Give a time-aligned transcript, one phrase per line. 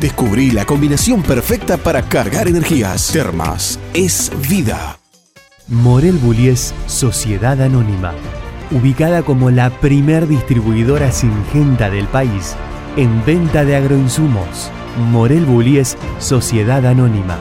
[0.00, 3.10] Descubrí la combinación perfecta para cargar energías.
[3.12, 4.98] Termas es vida.
[5.68, 8.12] Morel Bullies Sociedad Anónima,
[8.70, 12.54] ubicada como la primer distribuidora singenta del país
[12.96, 14.70] en venta de agroinsumos.
[15.10, 17.38] Morel Bullies Sociedad Anónima.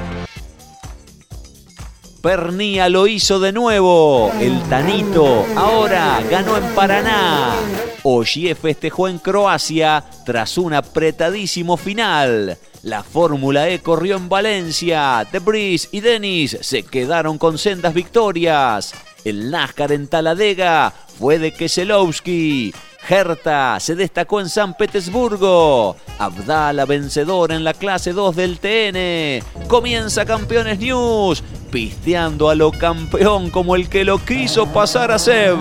[2.26, 4.31] Pernía lo hizo de nuevo.
[4.40, 7.54] El Tanito ahora ganó en Paraná.
[8.02, 12.58] Oye festejó en Croacia tras un apretadísimo final.
[12.82, 15.28] La Fórmula E corrió en Valencia.
[15.32, 18.95] Debris y Denis se quedaron con sendas victorias.
[19.23, 22.73] El NASCAR en Taladega fue de Keselowski.
[23.08, 25.95] Herta se destacó en San Petersburgo.
[26.17, 29.67] Abdala vencedor en la clase 2 del TN.
[29.67, 35.58] Comienza Campeones News, pisteando a lo campeón como el que lo quiso pasar a Seb.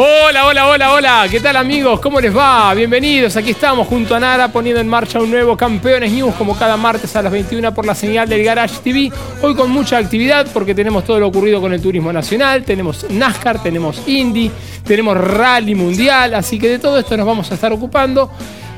[0.00, 1.26] Hola, hola, hola, hola.
[1.28, 1.98] ¿Qué tal amigos?
[1.98, 2.72] ¿Cómo les va?
[2.72, 3.36] Bienvenidos.
[3.36, 7.16] Aquí estamos junto a Nara poniendo en marcha un nuevo Campeones News como cada martes
[7.16, 9.10] a las 21 por la señal del Garage TV.
[9.42, 13.60] Hoy con mucha actividad porque tenemos todo lo ocurrido con el turismo nacional, tenemos NASCAR,
[13.60, 14.52] tenemos Indy,
[14.84, 18.30] tenemos Rally Mundial, así que de todo esto nos vamos a estar ocupando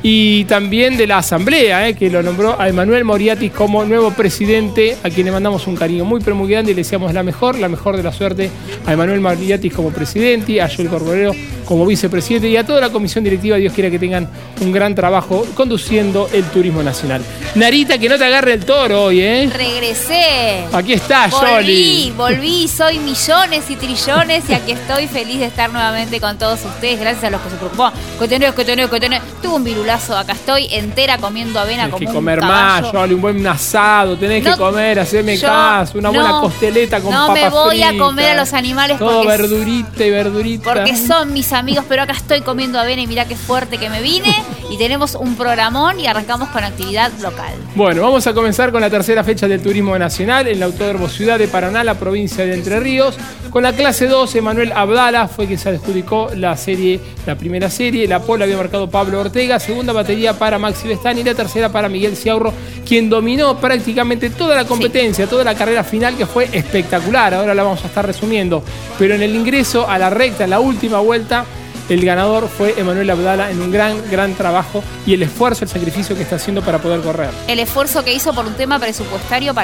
[0.03, 4.97] y también de la Asamblea, eh, que lo nombró a Emanuel Moriatis como nuevo presidente,
[5.03, 7.97] a quien le mandamos un cariño muy pero y le deseamos la mejor, la mejor
[7.97, 8.51] de la suerte
[8.87, 11.33] a Emanuel Moriatis como presidente, a Joel Corborero
[11.71, 14.29] como vicepresidente y a toda la comisión directiva, Dios quiera que tengan
[14.61, 17.23] un gran trabajo conduciendo el turismo nacional.
[17.55, 19.49] Narita, que no te agarre el toro hoy, ¿eh?
[19.57, 20.65] Regresé.
[20.73, 26.21] Aquí está, Volví, volví, soy millones y trillones y aquí estoy feliz de estar nuevamente
[26.21, 27.93] con todos ustedes, gracias a los que se preocupó.
[28.19, 29.21] Cotoneo, cotoneo, cotoneo.
[29.41, 32.87] Tuve un virulazo, acá estoy entera comiendo avena Tienes como que comer un más.
[32.87, 37.13] Jolly, un buen asado, tenés No, que comer, hacerme caso, una buena no, costeleta con
[37.15, 40.65] no papas me voy a comer a los animales Todo porque- verdurita y verdurita.
[40.65, 44.01] Porque son mis amigos, pero acá estoy comiendo avena y mirá qué fuerte que me
[44.01, 44.35] vine.
[44.71, 47.53] Y tenemos un programón y arrancamos con actividad local.
[47.75, 51.41] Bueno, vamos a comenzar con la tercera fecha del Turismo Nacional en la Autódromo Ciudad
[51.41, 53.17] de Paraná, la provincia de Entre Ríos.
[53.51, 58.07] Con la clase 2, Emanuel Abdala fue quien se adjudicó la serie, la primera serie.
[58.07, 61.89] La pole había marcado Pablo Ortega, segunda batería para Maxi Bestani y la tercera para
[61.89, 62.53] Miguel Ciaurro,
[62.87, 67.35] quien dominó prácticamente toda la competencia, toda la carrera final que fue espectacular.
[67.35, 68.63] Ahora la vamos a estar resumiendo.
[69.01, 71.45] Pero en el ingreso a la recta, en la última vuelta,
[71.91, 76.17] el ganador fue Emanuel Abdala en un gran, gran trabajo y el esfuerzo, el sacrificio
[76.17, 77.31] que está haciendo para poder correr.
[77.49, 79.55] El esfuerzo que hizo por un tema presupuestario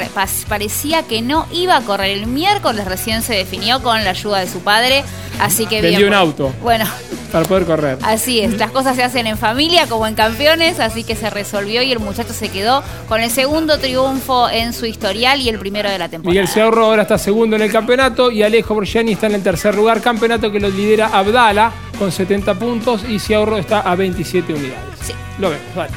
[0.49, 2.11] parecía que no iba a correr.
[2.11, 5.05] El miércoles recién se definió con la ayuda de su padre.
[5.41, 6.09] Así que Vendió bien.
[6.11, 6.53] un auto.
[6.63, 6.87] Bueno,
[7.31, 7.99] para poder correr.
[8.03, 8.57] así es.
[8.57, 10.81] Las cosas se hacen en familia como en campeones.
[10.81, 14.87] Así que se resolvió y el muchacho se quedó con el segundo triunfo en su
[14.87, 16.31] historial y el primero de la temporada.
[16.33, 19.75] Miguel Ciaurro ahora está segundo en el campeonato y Alejo Borgiani está en el tercer
[19.75, 20.01] lugar.
[20.01, 24.99] Campeonato que lo lidera Abdala con 70 puntos y Ciaurro está a 27 unidades.
[25.03, 25.13] Sí.
[25.39, 25.93] Lo vemos, vale.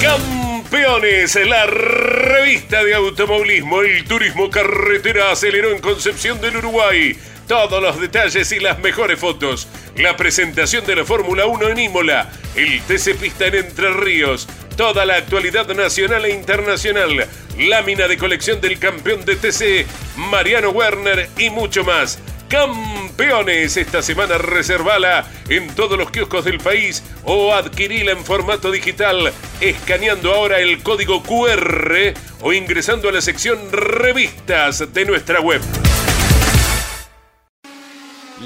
[0.00, 7.16] Campeones, la revista de automovilismo, el turismo carretera aceleró en Concepción del Uruguay.
[7.48, 9.68] Todos los detalles y las mejores fotos.
[9.96, 12.30] La presentación de la Fórmula 1 en Imola.
[12.54, 14.46] El TC Pista en Entre Ríos.
[14.78, 17.26] Toda la actualidad nacional e internacional.
[17.58, 19.84] Lámina de colección del campeón de TC,
[20.16, 22.20] Mariano Werner y mucho más.
[22.48, 23.76] campeones.
[23.76, 30.32] Esta semana reservala en todos los kioscos del país o adquirila en formato digital escaneando
[30.32, 35.60] ahora el código QR o ingresando a la sección revistas de nuestra web.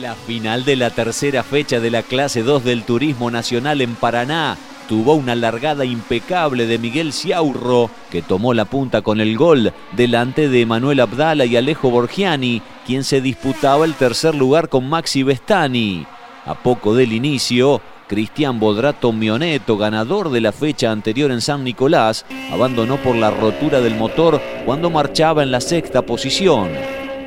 [0.00, 4.56] La final de la tercera fecha de la clase 2 del Turismo Nacional en Paraná
[4.92, 10.50] tuvo una largada impecable de Miguel Ciaurro, que tomó la punta con el gol delante
[10.50, 16.06] de Manuel Abdala y Alejo Borgiani, quien se disputaba el tercer lugar con Maxi Bestani.
[16.44, 22.26] A poco del inicio, Cristian Bodrato Mioneto, ganador de la fecha anterior en San Nicolás,
[22.52, 26.68] abandonó por la rotura del motor cuando marchaba en la sexta posición.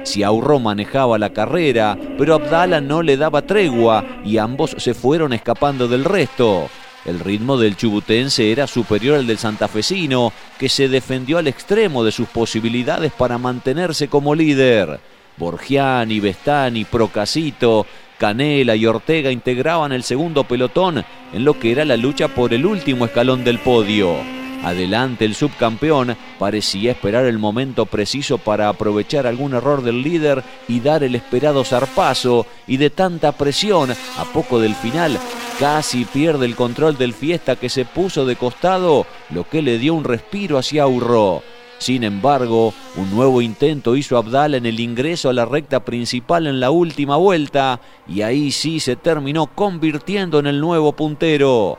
[0.04, 5.88] Ciaurro manejaba la carrera, pero Abdala no le daba tregua y ambos se fueron escapando
[5.88, 6.70] del resto.
[7.06, 12.12] El ritmo del chubutense era superior al del santafesino, que se defendió al extremo de
[12.12, 15.00] sus posibilidades para mantenerse como líder.
[15.38, 17.86] Borgiani, Bestani, Procasito,
[18.18, 21.04] Canela y Ortega integraban el segundo pelotón
[21.34, 24.45] en lo que era la lucha por el último escalón del podio.
[24.66, 30.80] Adelante el subcampeón parecía esperar el momento preciso para aprovechar algún error del líder y
[30.80, 35.20] dar el esperado zarpazo y de tanta presión a poco del final
[35.60, 39.94] casi pierde el control del fiesta que se puso de costado, lo que le dio
[39.94, 41.44] un respiro hacia Urro.
[41.78, 46.60] Sin embargo, un nuevo intento hizo Abdala en el ingreso a la recta principal en
[46.60, 51.78] la última vuelta y ahí sí se terminó convirtiendo en el nuevo puntero.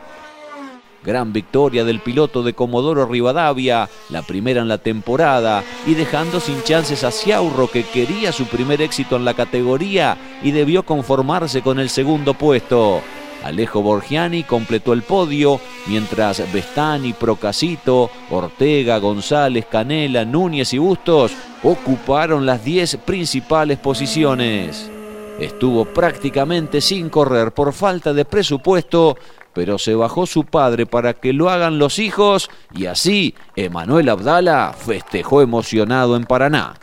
[1.06, 6.60] Gran victoria del piloto de Comodoro Rivadavia, la primera en la temporada, y dejando sin
[6.64, 11.78] chances a Ciaurro que quería su primer éxito en la categoría y debió conformarse con
[11.78, 13.02] el segundo puesto.
[13.44, 21.32] Alejo Borgiani completó el podio, mientras Bestani, Procasito, Ortega, González, Canela, Núñez y Bustos
[21.62, 24.90] ocuparon las 10 principales posiciones.
[25.38, 29.16] Estuvo prácticamente sin correr por falta de presupuesto,
[29.56, 34.74] pero se bajó su padre para que lo hagan los hijos y así Emanuel Abdala
[34.76, 36.74] festejó emocionado en Paraná.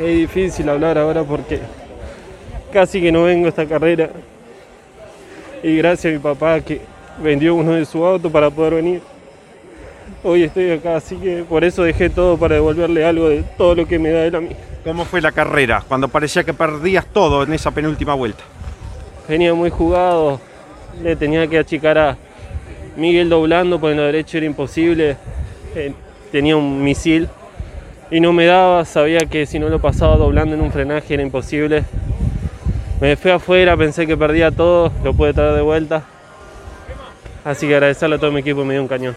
[0.00, 1.60] Es difícil hablar ahora porque
[2.72, 4.08] casi que no vengo a esta carrera
[5.62, 6.80] y gracias a mi papá que
[7.22, 9.02] vendió uno de su auto para poder venir.
[10.24, 13.86] Hoy estoy acá, así que por eso dejé todo para devolverle algo de todo lo
[13.86, 14.56] que me da él a mí.
[14.84, 18.42] ¿Cómo fue la carrera cuando parecía que perdías todo en esa penúltima vuelta?
[19.28, 20.40] Venía muy jugado,
[21.00, 22.16] le tenía que achicar a
[22.96, 25.16] Miguel doblando, por el derecho era imposible.
[25.74, 25.92] Eh,
[26.30, 27.28] tenía un misil
[28.10, 31.22] y no me daba, sabía que si no lo pasaba doblando en un frenaje era
[31.22, 31.84] imposible.
[33.00, 36.04] Me fui afuera, pensé que perdía todo, lo pude traer de vuelta.
[37.44, 39.16] Así que agradecerle a todo mi equipo, me dio un cañón.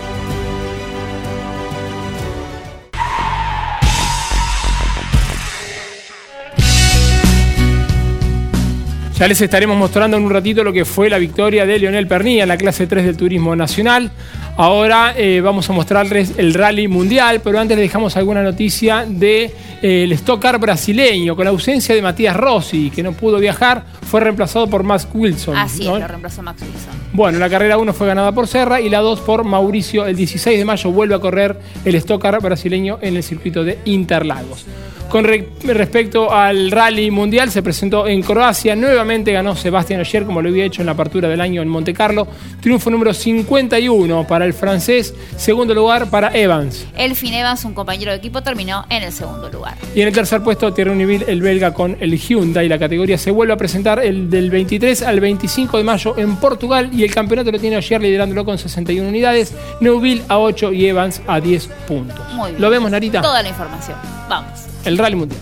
[9.21, 12.41] Ya les estaremos mostrando en un ratito lo que fue la victoria de Lionel Pernilla
[12.41, 14.09] en la clase 3 del Turismo Nacional.
[14.57, 19.19] Ahora eh, vamos a mostrarles el rally mundial, pero antes les dejamos alguna noticia del
[19.19, 19.43] de,
[19.83, 21.35] eh, el Stock Car brasileño.
[21.35, 25.55] Con la ausencia de Matías Rossi, que no pudo viajar, fue reemplazado por Max Wilson.
[25.55, 25.97] Así ¿no?
[25.97, 27.00] es, lo reemplazó Max Wilson.
[27.13, 30.05] Bueno, la carrera 1 fue ganada por Serra y la 2 por Mauricio.
[30.05, 33.79] El 16 de mayo vuelve a correr el Stock Car brasileño en el circuito de
[33.85, 34.65] Interlagos.
[35.09, 38.77] Con re- respecto al rally mundial, se presentó en Croacia.
[38.77, 41.93] Nuevamente ganó Sebastián Ogier, como lo había hecho en la apertura del año en Monte
[41.93, 42.29] Carlo.
[42.61, 45.13] Triunfo número 51 para el francés.
[45.35, 46.87] Segundo lugar para Evans.
[46.95, 49.75] Elfin Evans, un compañero de equipo, terminó en el segundo lugar.
[49.93, 52.69] Y en el tercer puesto, Thierry Neuville, el belga, con el Hyundai.
[52.69, 56.89] La categoría se vuelve a presentar el del 23 al 25 de mayo en Portugal.
[56.93, 59.53] Y el campeonato lo tiene Ogier liderándolo con 61 unidades.
[59.79, 62.33] Neuville a 8 y Evans a 10 puntos.
[62.33, 62.61] Muy bien.
[62.61, 63.21] ¿Lo vemos, Narita?
[63.21, 63.97] Toda la información.
[64.29, 64.59] Vamos.
[64.85, 65.41] El rally mundial.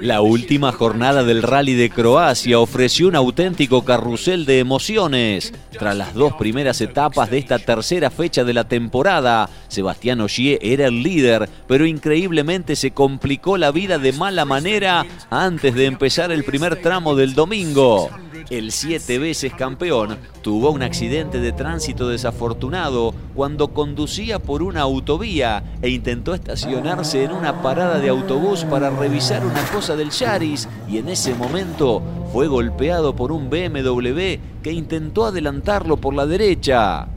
[0.00, 5.54] La última jornada del Rally de Croacia ofreció un auténtico carrusel de emociones.
[5.78, 10.88] Tras las dos primeras etapas de esta tercera fecha de la temporada, Sebastián Ogier era
[10.88, 16.44] el líder, pero increíblemente se complicó la vida de mala manera antes de empezar el
[16.44, 18.10] primer tramo del domingo.
[18.50, 25.62] El siete veces campeón tuvo un accidente de tránsito desafortunado cuando conducía por una autovía
[25.82, 30.98] e intentó estacionarse en una parada de autobús para revisar una cosa del Yaris y
[30.98, 32.02] en ese momento
[32.32, 37.08] fue golpeado por un BMW que intentó adelantarlo por la derecha.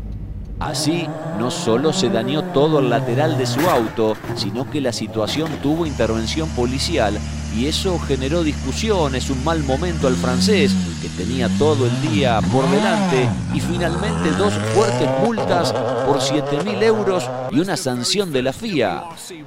[0.60, 1.08] Así,
[1.40, 5.86] no solo se dañó todo el lateral de su auto, sino que la situación tuvo
[5.86, 7.18] intervención policial
[7.56, 12.70] y eso generó discusiones, un mal momento al francés, que tenía todo el día por
[12.70, 15.74] delante, y finalmente dos fuertes multas
[16.06, 19.04] por 7.000 euros y una sanción de la FIA.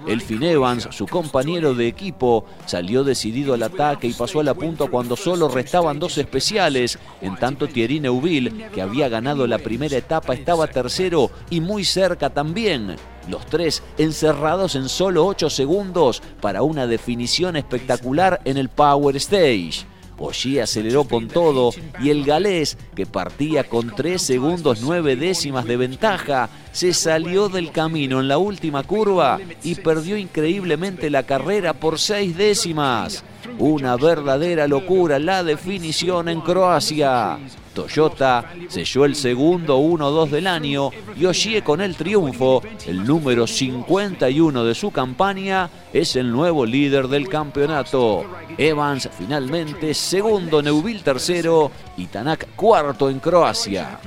[0.06, 4.87] Elfin Evans, su compañero de equipo, salió decidido al ataque y pasó a la punta
[4.87, 10.35] cuando solo restaban dos especiales, en tanto Thierry Neuville, que había ganado la primera etapa,
[10.35, 12.97] estaba tercero y muy cerca también.
[13.29, 19.91] Los tres encerrados en solo 8 segundos para una definición espectacular en el Power Stage.
[20.19, 25.76] Oshie aceleró con todo y el galés, que partía con 3 segundos 9 décimas de
[25.76, 31.99] ventaja, se salió del camino en la última curva y perdió increíblemente la carrera por
[31.99, 33.25] 6 décimas.
[33.59, 37.38] Una verdadera locura la definición en Croacia.
[37.75, 44.64] Toyota selló el segundo 1-2 del año y Oshie con el triunfo, el número 51
[44.64, 48.25] de su campaña, es el nuevo líder del campeonato.
[48.59, 54.00] Evans finalmente segundo, Neuville tercero y Tanak cuarto en Croacia.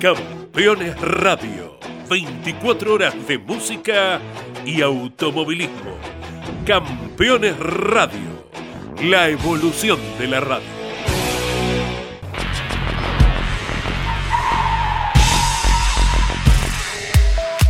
[0.00, 4.20] Campeones Radio, 24 horas de música
[4.64, 5.96] y automovilismo.
[6.66, 8.48] Campeones Radio,
[9.02, 10.85] la evolución de la radio.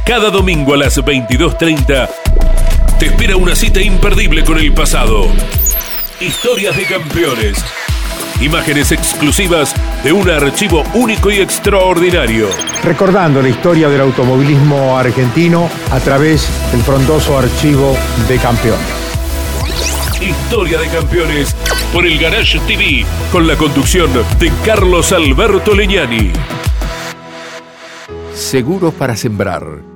[0.07, 2.09] Cada domingo a las 22.30
[2.97, 5.27] te espera una cita imperdible con el pasado.
[6.21, 7.59] Historias de campeones.
[8.41, 12.49] Imágenes exclusivas de un archivo único y extraordinario.
[12.85, 17.97] Recordando la historia del automovilismo argentino a través del frondoso archivo
[18.29, 18.87] de campeones.
[20.21, 21.53] Historia de campeones
[21.93, 26.31] por el Garage TV con la conducción de Carlos Alberto Leñani.
[28.35, 29.96] Seguros para sembrar,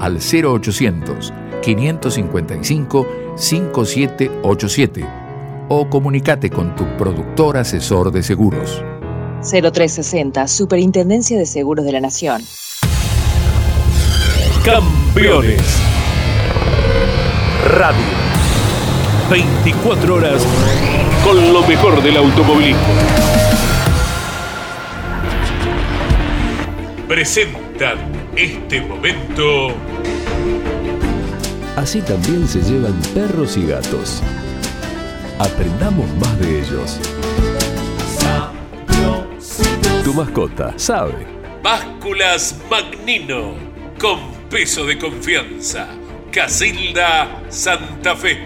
[0.00, 5.06] al 0800 555 5787
[5.68, 8.82] o comunícate con tu productor asesor de seguros.
[9.42, 12.42] 0360, Superintendencia de Seguros de la Nación.
[14.64, 15.62] Campeones.
[17.76, 18.02] Radio.
[19.30, 20.42] 24 horas
[21.22, 22.82] con lo mejor del automovilismo.
[27.06, 29.74] Presentan este momento.
[31.74, 34.22] Así también se llevan perros y gatos.
[35.40, 37.00] Aprendamos más de ellos.
[40.04, 41.26] Tu mascota sabe.
[41.62, 43.54] Básculas Magnino,
[43.98, 45.88] con peso de confianza.
[46.30, 48.38] Casilda Santa Fe.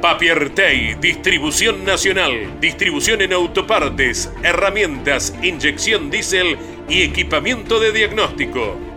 [0.00, 6.56] Papiertei, distribución nacional, distribución en autopartes, herramientas, inyección diésel
[6.88, 8.89] y equipamiento de diagnóstico.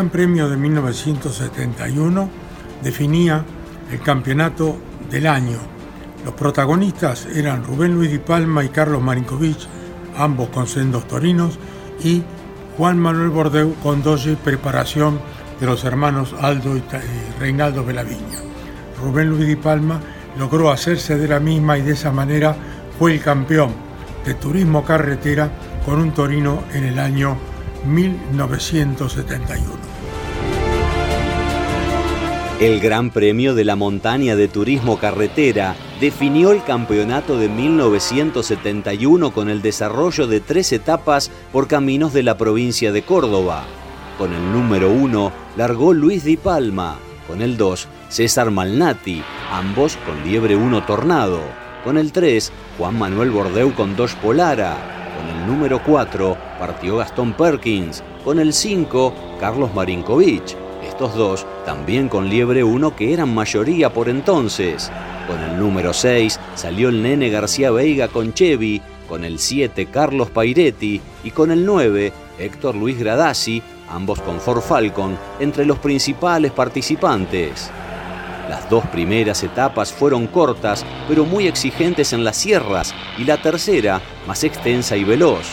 [0.00, 2.30] Gran Premio de 1971
[2.82, 3.44] definía
[3.92, 4.78] el campeonato
[5.10, 5.58] del año.
[6.24, 9.58] Los protagonistas eran Rubén Luis Di Palma y Carlos Marinkovic,
[10.16, 11.58] ambos con sendos torinos,
[12.02, 12.22] y
[12.78, 15.20] Juan Manuel Bordeu con doce preparación
[15.60, 16.82] de los hermanos Aldo y
[17.38, 18.38] Reinaldo Belaviña.
[19.02, 20.00] Rubén Luis Di Palma
[20.38, 22.56] logró hacerse de la misma y de esa manera
[22.98, 23.74] fue el campeón,
[24.24, 25.50] de turismo carretera
[25.84, 27.36] con un Torino en el año
[27.84, 29.89] 1971.
[32.60, 39.48] El Gran Premio de la Montaña de Turismo Carretera definió el campeonato de 1971 con
[39.48, 43.64] el desarrollo de tres etapas por caminos de la provincia de Córdoba.
[44.18, 50.22] Con el número uno largó Luis Di Palma, con el 2 César Malnati, ambos con
[50.22, 51.40] Liebre 1 Tornado.
[51.82, 54.76] Con el 3 Juan Manuel Bordeu con Dos Polara.
[55.16, 58.04] Con el número 4 partió Gastón Perkins.
[58.22, 60.69] Con el 5 Carlos Marinkovic
[61.08, 64.90] dos, también con Liebre 1 que eran mayoría por entonces.
[65.26, 70.30] Con el número 6 salió el nene García Veiga con Chevy, con el 7 Carlos
[70.30, 76.52] Pairetti y con el 9 Héctor Luis Gradasi, ambos con Ford Falcon, entre los principales
[76.52, 77.70] participantes.
[78.48, 84.00] Las dos primeras etapas fueron cortas, pero muy exigentes en las sierras, y la tercera
[84.26, 85.46] más extensa y veloz.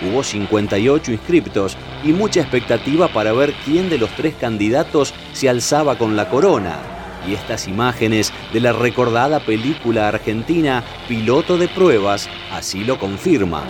[0.00, 5.98] Hubo 58 inscriptos y mucha expectativa para ver quién de los tres candidatos se alzaba
[5.98, 6.78] con la corona.
[7.26, 13.64] Y estas imágenes de la recordada película argentina Piloto de Pruebas así lo confirman.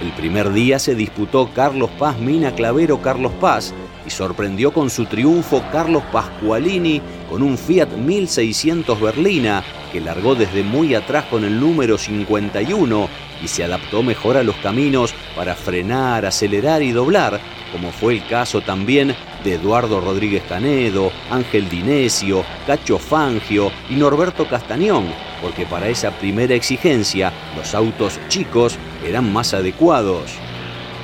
[0.00, 3.74] El primer día se disputó Carlos Paz Mina Clavero Carlos Paz
[4.06, 10.62] y sorprendió con su triunfo Carlos Pascualini con un Fiat 1600 Berlina que largó desde
[10.62, 13.08] muy atrás con el número 51
[13.42, 17.40] y se adaptó mejor a los caminos para frenar, acelerar y doblar,
[17.72, 19.14] como fue el caso también
[19.44, 25.06] de Eduardo Rodríguez Canedo, Ángel Dinesio, Cacho Fangio y Norberto Castañón,
[25.40, 30.47] porque para esa primera exigencia los autos chicos eran más adecuados.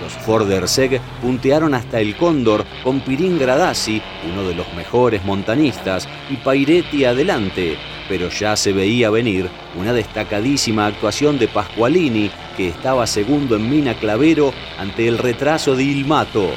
[0.05, 6.07] Los Ford Erseg puntearon hasta el Cóndor con Pirín Gradasi, uno de los mejores montanistas,
[6.29, 13.07] y Pairetti adelante, pero ya se veía venir una destacadísima actuación de Pascualini, que estaba
[13.07, 16.51] segundo en Mina Clavero ante el retraso de Ilmato.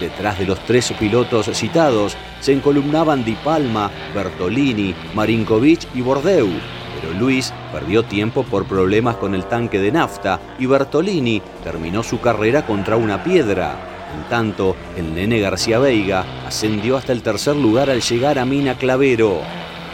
[0.00, 6.48] Detrás de los tres pilotos citados se encolumnaban Di Palma, Bertolini, Marinkovic y Bordeu,
[6.94, 12.20] pero Luis perdió tiempo por problemas con el tanque de nafta y Bertolini terminó su
[12.20, 13.76] carrera contra una piedra.
[14.14, 18.76] En tanto, el nene García Veiga ascendió hasta el tercer lugar al llegar a Mina
[18.76, 19.42] Clavero.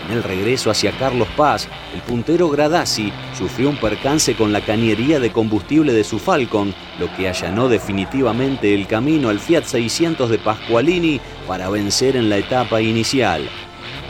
[0.06, 5.18] En el regreso hacia Carlos Paz, el puntero Gradasi sufrió un percance con la cañería
[5.18, 10.38] de combustible de su Falcon, lo que allanó definitivamente el camino al Fiat 600 de
[10.38, 13.48] Pascualini para vencer en la etapa inicial.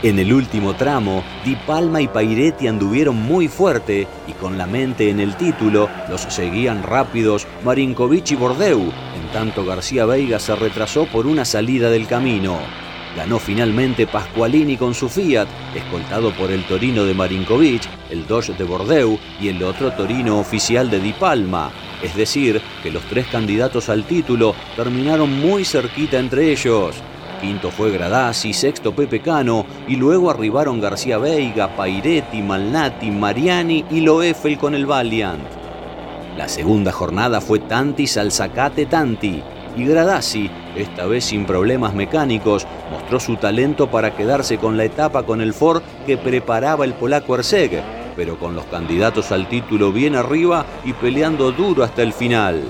[0.05, 5.09] En el último tramo, Di Palma y Pairetti anduvieron muy fuerte y con la mente
[5.09, 11.07] en el título los seguían rápidos Marinkovic y Bordeu, en tanto García Veiga se retrasó
[11.07, 12.59] por una salida del camino.
[13.17, 18.63] Ganó finalmente Pascualini con su Fiat, escoltado por el Torino de Marinkovic, el Dodge de
[18.63, 21.71] Bordeu y el otro Torino oficial de Di Palma.
[22.03, 26.95] Es decir, que los tres candidatos al título terminaron muy cerquita entre ellos.
[27.39, 34.01] Quinto fue Gradasi, sexto Pepe Cano y luego arribaron García Veiga, Pairetti, Malnati, Mariani y
[34.01, 35.43] Loeffel con el Valiant.
[36.37, 39.41] La segunda jornada fue Tanti Salzacate Tanti
[39.77, 45.23] y Gradasi, esta vez sin problemas mecánicos, mostró su talento para quedarse con la etapa
[45.23, 47.83] con el Ford que preparaba el polaco Erseg,
[48.15, 52.63] pero con los candidatos al título bien arriba y peleando duro hasta el final.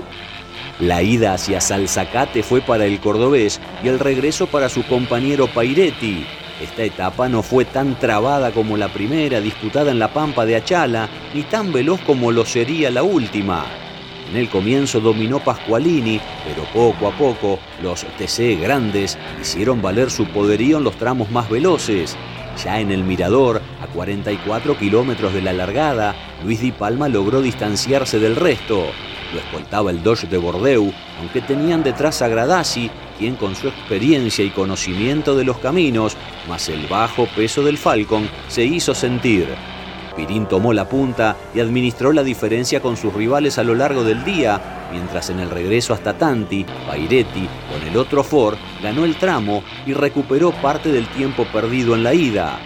[0.78, 6.26] La ida hacia Salzacate fue para el cordobés y el regreso para su compañero Pairetti.
[6.60, 11.08] Esta etapa no fue tan trabada como la primera disputada en la Pampa de Achala,
[11.32, 13.64] ni tan veloz como lo sería la última.
[14.30, 20.26] En el comienzo dominó Pascualini, pero poco a poco los TC grandes hicieron valer su
[20.26, 22.16] poderío en los tramos más veloces.
[22.62, 28.18] Ya en el Mirador, a 44 kilómetros de la largada, Luis Di Palma logró distanciarse
[28.18, 28.86] del resto.
[29.32, 34.44] Lo escoltaba el Dodge de Bordeu, aunque tenían detrás a Gradasi, quien con su experiencia
[34.44, 36.16] y conocimiento de los caminos,
[36.48, 39.48] más el bajo peso del Falcon, se hizo sentir.
[40.16, 44.24] Pirín tomó la punta y administró la diferencia con sus rivales a lo largo del
[44.24, 49.62] día, mientras en el regreso hasta Tanti, Pairetti, con el otro Ford, ganó el tramo
[49.84, 52.58] y recuperó parte del tiempo perdido en la ida.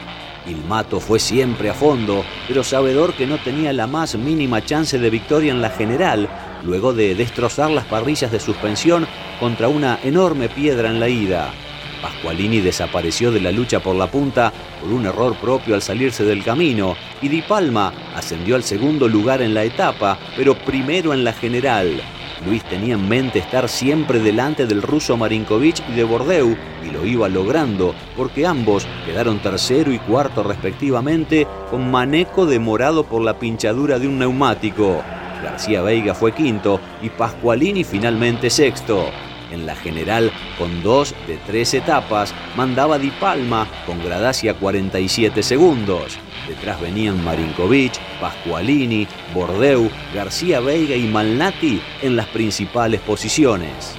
[0.46, 5.10] Ilmato fue siempre a fondo, pero sabedor que no tenía la más mínima chance de
[5.10, 6.28] victoria en la general,
[6.64, 9.06] luego de destrozar las parrillas de suspensión
[9.38, 11.52] contra una enorme piedra en la ida.
[12.00, 16.42] Pascualini desapareció de la lucha por la punta por un error propio al salirse del
[16.42, 21.32] camino y Di Palma ascendió al segundo lugar en la etapa, pero primero en la
[21.32, 22.00] general.
[22.46, 27.04] Luis tenía en mente estar siempre delante del ruso Marinkovic y de Bordeu y lo
[27.04, 33.98] iba logrando porque ambos quedaron tercero y cuarto respectivamente con Maneco demorado por la pinchadura
[33.98, 35.02] de un neumático.
[35.42, 39.10] García Veiga fue quinto y Pascualini finalmente sexto.
[39.50, 46.18] En la general, con dos de tres etapas, mandaba Di Palma con Gradacia 47 segundos.
[46.46, 53.96] Detrás venían Marinkovic, Pascualini, Bordeu, García Veiga y Malnati en las principales posiciones.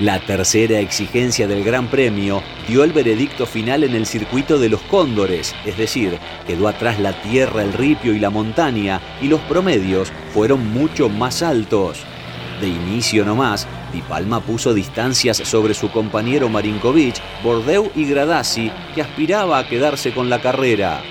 [0.00, 4.80] La tercera exigencia del Gran Premio dio el veredicto final en el circuito de los
[4.82, 10.12] cóndores, es decir, quedó atrás la tierra, el ripio y la montaña, y los promedios
[10.32, 12.04] fueron mucho más altos.
[12.60, 19.02] De inicio nomás, Di Palma puso distancias sobre su compañero Marinkovic, Bordeu y Gradasi, que
[19.02, 21.02] aspiraba a quedarse con la carrera.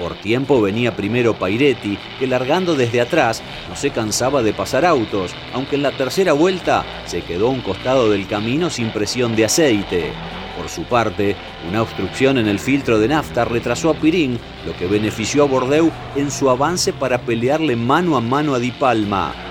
[0.00, 5.32] Por tiempo venía primero Pairetti, que largando desde atrás no se cansaba de pasar autos,
[5.52, 9.44] aunque en la tercera vuelta se quedó a un costado del camino sin presión de
[9.44, 10.12] aceite.
[10.56, 11.36] Por su parte,
[11.68, 15.90] una obstrucción en el filtro de nafta retrasó a Pirín, lo que benefició a Bordeu
[16.16, 19.49] en su avance para pelearle mano a mano a Di Palma.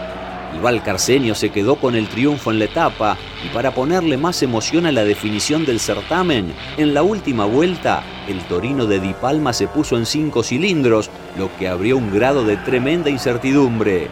[0.54, 4.86] El Valcarceño se quedó con el triunfo en la etapa y para ponerle más emoción
[4.86, 9.68] a la definición del certamen, en la última vuelta, el Torino de Di Palma se
[9.68, 14.10] puso en cinco cilindros, lo que abrió un grado de tremenda incertidumbre.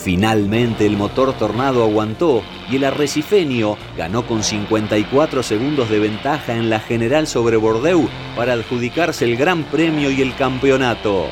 [0.00, 6.70] Finalmente el motor Tornado aguantó y el arrecifeño ganó con 54 segundos de ventaja en
[6.70, 11.28] la general sobre Bordeu para adjudicarse el Gran Premio y el campeonato.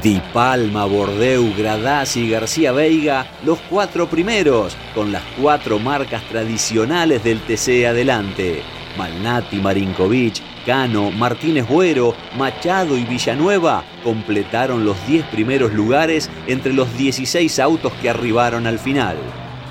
[0.00, 7.22] Di Palma, Bordeu, Gradasi y García Veiga, los cuatro primeros, con las cuatro marcas tradicionales
[7.22, 8.62] del TC adelante.
[8.96, 16.96] Malnati, Marinkovic, Cano, Martínez Buero, Machado y Villanueva completaron los 10 primeros lugares entre los
[16.96, 19.16] 16 autos que arribaron al final.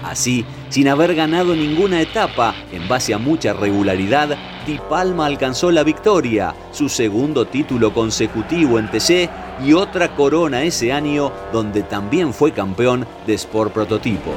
[0.03, 5.84] Así, sin haber ganado ninguna etapa, en base a mucha regularidad, Di Palma alcanzó la
[5.84, 9.29] victoria, su segundo título consecutivo en TC
[9.65, 14.34] y otra corona ese año donde también fue campeón de Sport Prototipos.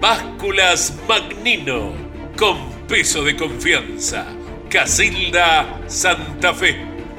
[0.00, 1.92] Básculas Magnino,
[2.38, 2.56] con
[2.88, 4.24] peso de confianza.
[4.70, 6.95] Casilda Santa Fe.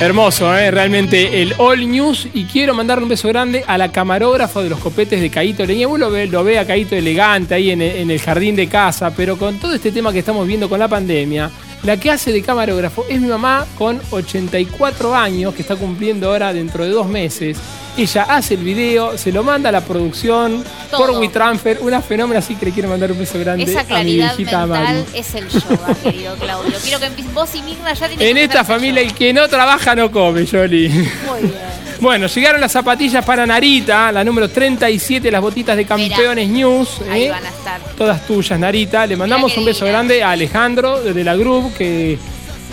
[0.00, 0.70] Hermoso, ¿eh?
[0.70, 2.28] realmente el All News.
[2.32, 5.88] Y quiero mandarle un beso grande a la camarógrafa de los copetes de Caito Leña.
[5.88, 9.12] Uno lo ve, lo ve a Caito elegante ahí en en el jardín de casa,
[9.14, 11.50] pero con todo este tema que estamos viendo con la pandemia,
[11.82, 16.54] la que hace de camarógrafo es mi mamá con 84 años, que está cumpliendo ahora
[16.54, 17.58] dentro de dos meses.
[17.96, 21.06] Ella hace el video, se lo manda a la producción Todo.
[21.06, 21.78] por WeTransfer.
[21.82, 24.66] Una fenómena así que le quiero mandar un beso grande Esa a mi claridad viejita
[24.66, 25.04] mental Mari.
[25.14, 26.72] es el yoga, querido Claudio.
[26.82, 27.22] Quiero que.
[27.34, 30.46] Vos y Mirna ya tienen En que esta familia el que no trabaja no come,
[30.46, 30.88] Jolly.
[30.88, 31.54] Muy bien.
[32.00, 37.02] Bueno, llegaron las zapatillas para Narita, la número 37, las botitas de Campeones News.
[37.10, 37.30] Ahí ¿eh?
[37.30, 37.80] van a estar.
[37.98, 39.06] Todas tuyas, Narita.
[39.06, 42.18] Le mandamos un beso grande a Alejandro de la Group que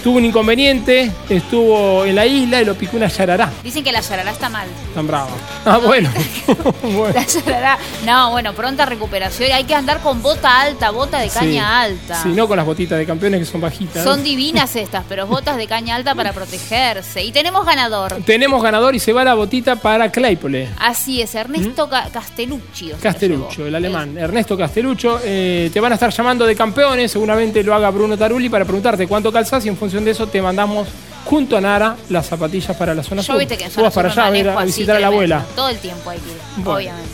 [0.03, 3.51] tuvo un inconveniente, estuvo en la isla y lo picó una yarará.
[3.63, 4.67] Dicen que la yarará está mal.
[4.93, 5.29] Tan brava.
[5.65, 6.09] Ah, bueno.
[6.83, 7.13] bueno.
[7.13, 7.77] La yarará.
[8.05, 9.51] No, bueno, pronta recuperación.
[9.51, 11.57] Hay que andar con bota alta, bota de caña Sí.
[11.91, 12.23] alta.
[12.23, 14.03] Sí, no con las botitas de campeones que son bajitas.
[14.03, 17.23] Son divinas estas, pero botas de caña alta para protegerse.
[17.23, 18.15] Y tenemos ganador.
[18.25, 20.69] Tenemos ganador y se va la botita para Claypole.
[20.79, 22.91] Así es, Ernesto Ca- Castellucci.
[22.91, 24.17] o sea, Castelucho, el alemán.
[24.17, 25.19] Ernesto Castelucho.
[25.23, 27.11] eh, te van a estar llamando de campeones.
[27.11, 30.41] Seguramente lo haga Bruno Tarulli para preguntarte cuánto calzás y en función de eso te
[30.41, 30.87] mandamos
[31.25, 33.37] junto a Nara las zapatillas para la zona Yo sur.
[33.39, 35.35] viste que en para me allá a, ver, manejo a así, visitar a la tremendo.
[35.35, 35.55] abuela.
[35.55, 36.71] Todo el tiempo hay que ir, Bueno.
[36.77, 37.09] obviamente.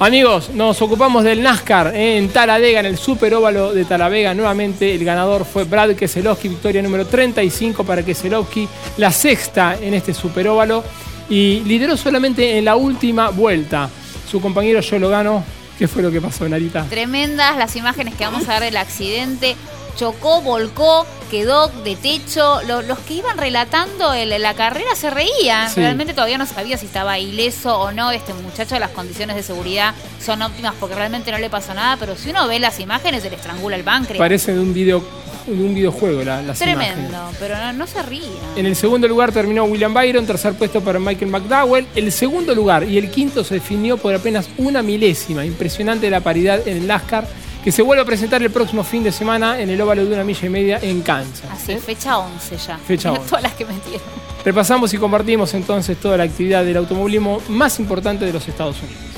[0.00, 4.32] Amigos, nos ocupamos del NASCAR eh, en Taladega, en el Super Óvalo de Talavega.
[4.32, 10.14] Nuevamente el ganador fue Brad Keselowski, victoria número 35 para Keselowski, la sexta en este
[10.14, 10.84] Super Óvalo
[11.28, 13.90] y lideró solamente en la última vuelta.
[14.30, 15.42] Su compañero yo lo gano.
[15.78, 16.84] ¿Qué fue lo que pasó, Narita?
[16.90, 19.54] Tremendas las imágenes que vamos a ver del accidente.
[19.98, 22.60] Chocó, volcó, quedó de techo.
[22.68, 25.68] Lo- los que iban relatando el- la carrera se reían.
[25.68, 25.80] Sí.
[25.80, 28.12] Realmente todavía no sabía si estaba ileso o no.
[28.12, 31.96] Este muchacho, las condiciones de seguridad son óptimas porque realmente no le pasó nada.
[31.98, 34.18] Pero si uno ve las imágenes, se le estrangula el páncreas.
[34.18, 35.02] Parece de un, video,
[35.46, 37.36] de un videojuego la, las Tremendo, imágenes.
[37.40, 38.30] pero no, no se rían.
[38.54, 41.86] En el segundo lugar terminó William Byron, tercer puesto para Michael McDowell.
[41.96, 45.44] El segundo lugar y el quinto se definió por apenas una milésima.
[45.44, 47.26] Impresionante la paridad en el NASCAR,
[47.64, 50.24] que se vuelve a presentar el próximo fin de semana en el óvalo de una
[50.24, 51.50] milla y media en Kansas.
[51.50, 52.78] Así, fecha 11 ya.
[52.78, 53.30] Fecha Mirá 11.
[53.30, 54.06] Todas las que metieron.
[54.44, 59.08] Repasamos y compartimos entonces toda la actividad del automovilismo más importante de los Estados Unidos.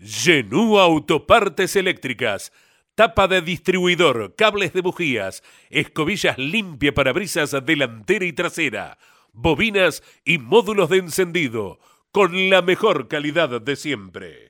[0.00, 2.52] Genú Autopartes Eléctricas.
[2.94, 8.98] tapa de distribuidor, cables de bujías, escobillas limpia para brisas delantera y trasera,
[9.32, 11.80] bobinas y módulos de encendido,
[12.14, 14.48] con la mejor calidad de siempre.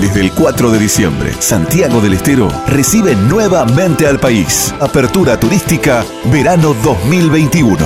[0.00, 4.74] Desde el 4 de diciembre, Santiago del Estero recibe nuevamente al país.
[4.80, 7.76] Apertura turística verano 2021.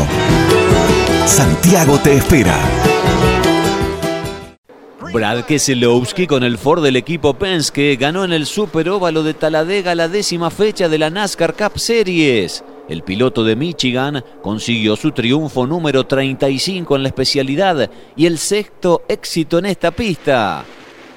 [1.27, 2.57] Santiago te espera.
[5.13, 9.97] Brad Keselowski con el Ford del equipo Penske ganó en el Super Óvalo de Taladega
[9.97, 12.63] la décima fecha de la NASCAR Cup Series.
[12.89, 19.03] El piloto de Michigan consiguió su triunfo número 35 en la especialidad y el sexto
[19.09, 20.65] éxito en esta pista.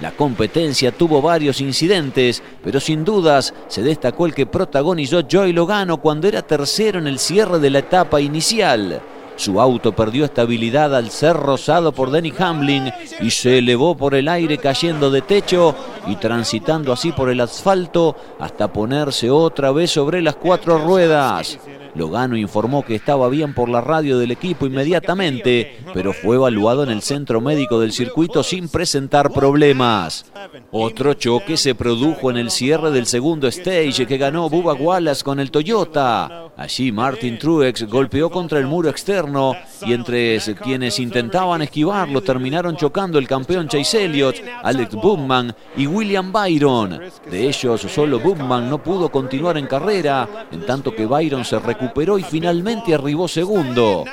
[0.02, 6.02] La competencia tuvo varios incidentes, pero sin dudas se destacó el que protagonizó Joey Logano
[6.02, 9.02] cuando era tercero en el cierre de la etapa inicial.
[9.36, 14.28] Su auto perdió estabilidad al ser rozado por Denny Hamlin y se elevó por el
[14.28, 15.76] aire cayendo de techo
[16.08, 21.60] y transitando así por el asfalto hasta ponerse otra vez sobre las cuatro ruedas.
[21.96, 26.90] Logano informó que estaba bien por la radio del equipo inmediatamente, pero fue evaluado en
[26.90, 30.26] el centro médico del circuito sin presentar problemas.
[30.72, 35.40] Otro choque se produjo en el cierre del segundo stage que ganó Bubba Wallace con
[35.40, 36.52] el Toyota.
[36.58, 39.56] Allí Martin Truex golpeó contra el muro externo
[39.86, 46.32] y entre quienes intentaban esquivarlo terminaron chocando el campeón Chase Elliott, Alex Bugman y William
[46.32, 47.00] Byron.
[47.30, 51.85] De ellos solo Bugman no pudo continuar en carrera, en tanto que Byron se recuperó
[51.86, 54.06] recuperó y finalmente arribó segundo.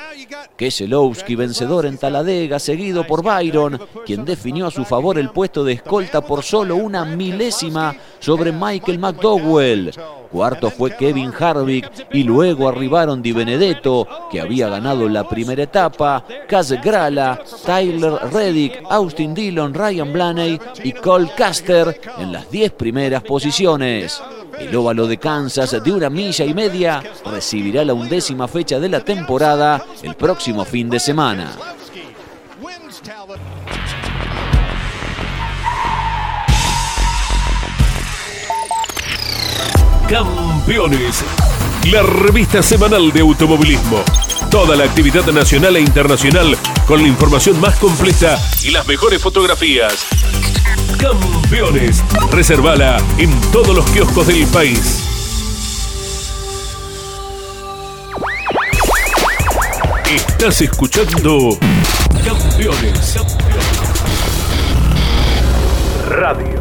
[0.55, 5.73] Keselowski vencedor en Taladega, seguido por Byron, quien definió a su favor el puesto de
[5.73, 9.91] escolta por solo una milésima sobre Michael McDowell.
[10.31, 16.25] Cuarto fue Kevin Harvick y luego arribaron Di Benedetto, que había ganado la primera etapa,
[16.47, 23.23] Kaz Grala, Tyler Reddick, Austin Dillon, Ryan Blaney y Cole Caster en las 10 primeras
[23.23, 24.21] posiciones.
[24.59, 28.99] El óvalo de Kansas de una milla y media recibirá la undécima fecha de la
[28.99, 31.51] temporada el próximo fin de semana.
[40.07, 41.23] Campeones,
[41.91, 44.03] la revista semanal de automovilismo.
[44.51, 50.05] Toda la actividad nacional e internacional con la información más completa y las mejores fotografías.
[51.03, 55.03] Campeones, reservala en todos los kioscos del país.
[60.09, 61.57] Estás escuchando
[62.23, 63.17] Campeones.
[66.07, 66.52] Radio.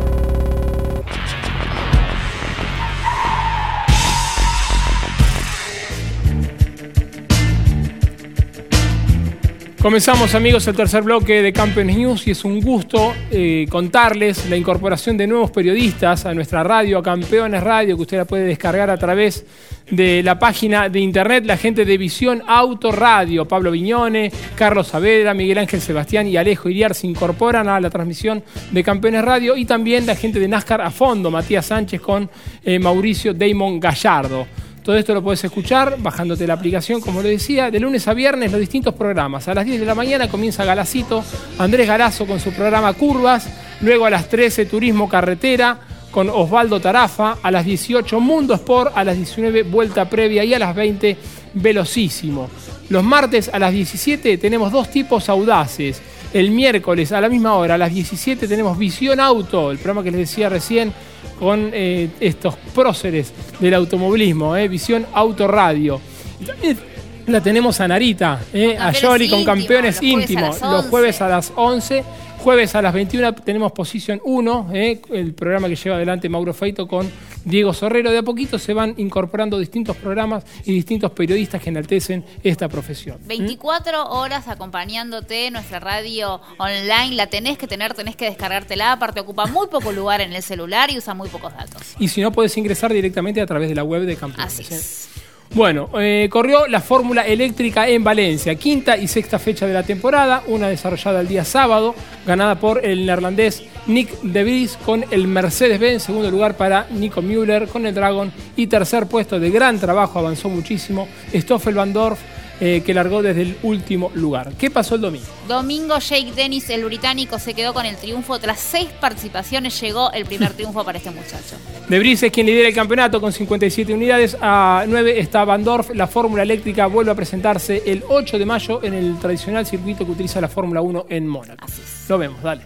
[9.83, 14.57] Comenzamos amigos el tercer bloque de Campeones News y es un gusto eh, contarles la
[14.57, 18.91] incorporación de nuevos periodistas a nuestra radio, a Campeones Radio, que usted la puede descargar
[18.91, 19.45] a través
[19.91, 25.35] de la página de internet, la gente de Visión Auto Radio, Pablo Viñone, Carlos Saavedra,
[25.35, 29.65] Miguel Ángel Sebastián y Alejo Iriar se incorporan a la transmisión de Campeones Radio y
[29.65, 32.31] también la gente de NASCAR a fondo, Matías Sánchez con
[32.63, 34.47] eh, Mauricio Damon Gallardo.
[34.83, 38.51] Todo esto lo puedes escuchar bajándote la aplicación, como le decía, de lunes a viernes
[38.51, 39.47] los distintos programas.
[39.47, 41.25] A las 10 de la mañana comienza Galacito,
[41.59, 43.49] Andrés Galazo con su programa Curvas,
[43.81, 45.79] luego a las 13 Turismo Carretera
[46.11, 50.59] con Osvaldo Tarafa, a las 18 Mundo Sport, a las 19 Vuelta Previa y a
[50.59, 51.17] las 20
[51.55, 52.51] Velocísimo.
[52.89, 56.03] Los martes a las 17 tenemos dos tipos audaces.
[56.33, 60.11] El miércoles a la misma hora, a las 17 tenemos Visión Auto, el programa que
[60.11, 60.93] les decía recién
[61.39, 66.01] con eh, estos próceres del automovilismo, eh, Visión Autoradio.
[66.47, 66.79] También
[67.27, 72.05] la tenemos a Narita, eh, a Yoli con campeones íntimos, los jueves a las 11.
[72.43, 77.09] Jueves a las 21 tenemos Posición 1, el programa que lleva adelante Mauro Feito con
[77.45, 78.11] Diego Sorrero.
[78.11, 83.19] De a poquito se van incorporando distintos programas y distintos periodistas que enaltecen esta profesión.
[83.27, 89.47] 24 horas acompañándote, nuestra radio online la tenés que tener, tenés que descargártela, aparte ocupa
[89.47, 91.95] muy poco lugar en el celular y usa muy pocos datos.
[92.01, 94.59] Y si no, puedes ingresar directamente a través de la web de Campeones.
[94.59, 95.09] Así es.
[95.55, 100.43] Bueno, eh, corrió la Fórmula Eléctrica en Valencia, quinta y sexta fecha de la temporada,
[100.47, 101.95] una desarrollada el día sábado,
[102.27, 107.69] ganada por el neerlandés Nick De Vries con el Mercedes-Benz, segundo lugar para Nico Müller
[107.69, 112.19] con el Dragon y tercer puesto de gran trabajo, avanzó muchísimo, Stoffel Van Dorf
[112.61, 114.53] eh, que largó desde el último lugar.
[114.59, 115.27] ¿Qué pasó el domingo?
[115.49, 118.39] Domingo Jake Dennis, el británico, se quedó con el triunfo.
[118.39, 121.57] Tras seis participaciones llegó el primer triunfo para este muchacho.
[121.89, 124.37] De Brice es quien lidera el campeonato con 57 unidades.
[124.41, 125.91] A 9 está Van Dorf.
[125.95, 130.13] La Fórmula Eléctrica vuelve a presentarse el 8 de mayo en el tradicional circuito que
[130.13, 131.67] utiliza la Fórmula 1 en Mónaco.
[132.09, 132.63] Lo vemos, dale.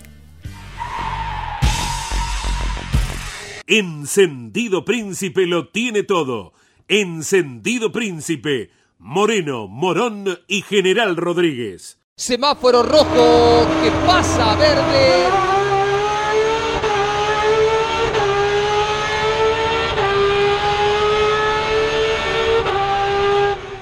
[3.66, 6.53] Encendido Príncipe lo tiene todo.
[6.87, 8.70] Encendido Príncipe,
[9.09, 12.01] Moreno, Morón y General Rodríguez.
[12.16, 15.29] Semáforo rojo que pasa a verde.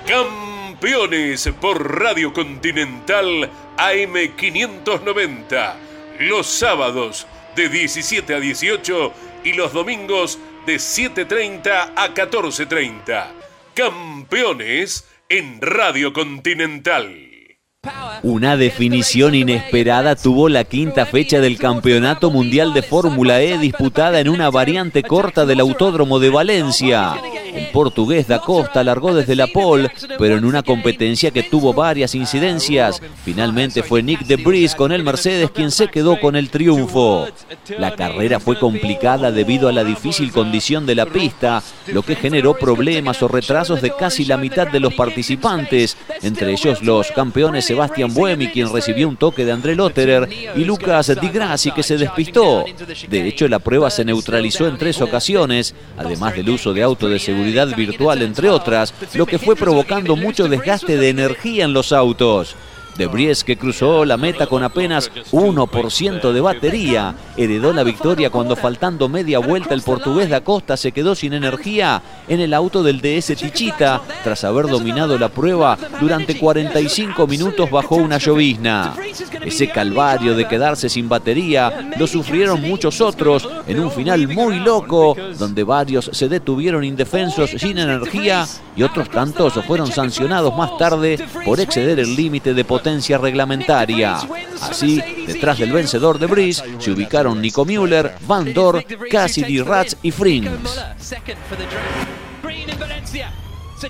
[0.06, 5.74] Campeones por Radio Continental AM590.
[6.18, 13.28] Los sábados de 17 a 18 y los domingos de 7.30 a 14.30.
[13.74, 17.30] Campeones en Radio Continental.
[18.22, 24.28] Una definición inesperada tuvo la quinta fecha del Campeonato Mundial de Fórmula E disputada en
[24.28, 27.14] una variante corta del Autódromo de Valencia.
[27.54, 29.88] El portugués da Costa largó desde la pole,
[30.18, 33.00] pero en una competencia que tuvo varias incidencias.
[33.24, 37.28] Finalmente fue Nick de Vries con el Mercedes quien se quedó con el triunfo.
[37.78, 42.54] La carrera fue complicada debido a la difícil condición de la pista, lo que generó
[42.54, 48.12] problemas o retrasos de casi la mitad de los participantes, entre ellos los campeones Sebastián
[48.12, 52.64] Buemi, quien recibió un toque de André Lotterer, y Lucas Di Grassi, que se despistó.
[53.08, 57.18] De hecho, la prueba se neutralizó en tres ocasiones, además del uso de auto de
[57.18, 57.43] seguridad
[57.74, 62.56] virtual, entre otras, lo que fue provocando mucho desgaste de energía en los autos.
[62.96, 68.54] De Bries, que cruzó la meta con apenas 1% de batería, heredó la victoria cuando
[68.54, 73.00] faltando media vuelta el portugués da Costa se quedó sin energía en el auto del
[73.00, 78.94] DS Tichita tras haber dominado la prueba durante 45 minutos bajo una llovizna.
[79.44, 85.16] Ese calvario de quedarse sin batería lo sufrieron muchos otros en un final muy loco
[85.36, 91.58] donde varios se detuvieron indefensos sin energía y otros tantos fueron sancionados más tarde por
[91.58, 92.83] exceder el límite de potencia
[93.18, 94.18] reglamentaria.
[94.60, 100.10] Así, detrás del vencedor de Brice se ubicaron Nico Müller, Van Dor, Cassidy Ratz y
[100.10, 100.50] Frings.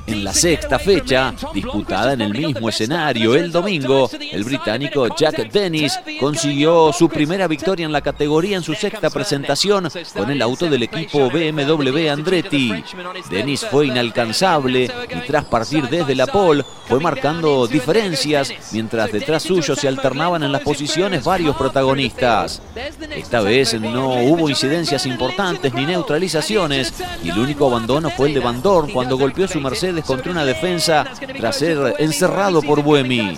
[0.07, 5.99] En la sexta fecha, disputada en el mismo escenario el domingo, el británico Jack Dennis
[6.19, 10.83] consiguió su primera victoria en la categoría en su sexta presentación con el auto del
[10.83, 12.73] equipo BMW Andretti.
[13.31, 19.77] Dennis fue inalcanzable y tras partir desde la pole fue marcando diferencias mientras detrás suyo
[19.77, 22.61] se alternaban en las posiciones varios protagonistas.
[23.11, 28.41] Esta vez no hubo incidencias importantes ni neutralizaciones y el único abandono fue el de
[28.41, 31.05] Van Dorn cuando golpeó su Mercedes contra una defensa
[31.37, 33.37] tras ser encerrado por Buemi.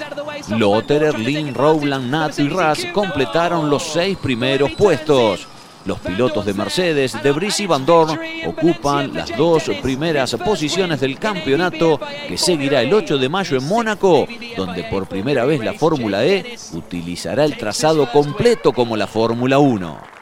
[0.49, 5.49] Lotterer, Lin, Rowland, Nato y Ras completaron los seis primeros puestos.
[5.85, 11.17] Los pilotos de Mercedes, de Brice y Van Dorn ocupan las dos primeras posiciones del
[11.17, 16.25] campeonato que seguirá el 8 de mayo en Mónaco, donde por primera vez la Fórmula
[16.25, 20.16] E utilizará el trazado completo como la Fórmula 1.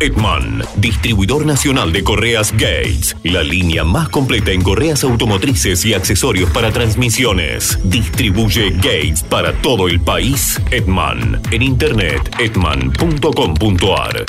[0.00, 6.50] Edman, distribuidor nacional de correas Gates, la línea más completa en correas automotrices y accesorios
[6.50, 7.78] para transmisiones.
[7.84, 10.60] Distribuye Gates para todo el país.
[10.70, 14.24] Edman, en internet edman.com.ar.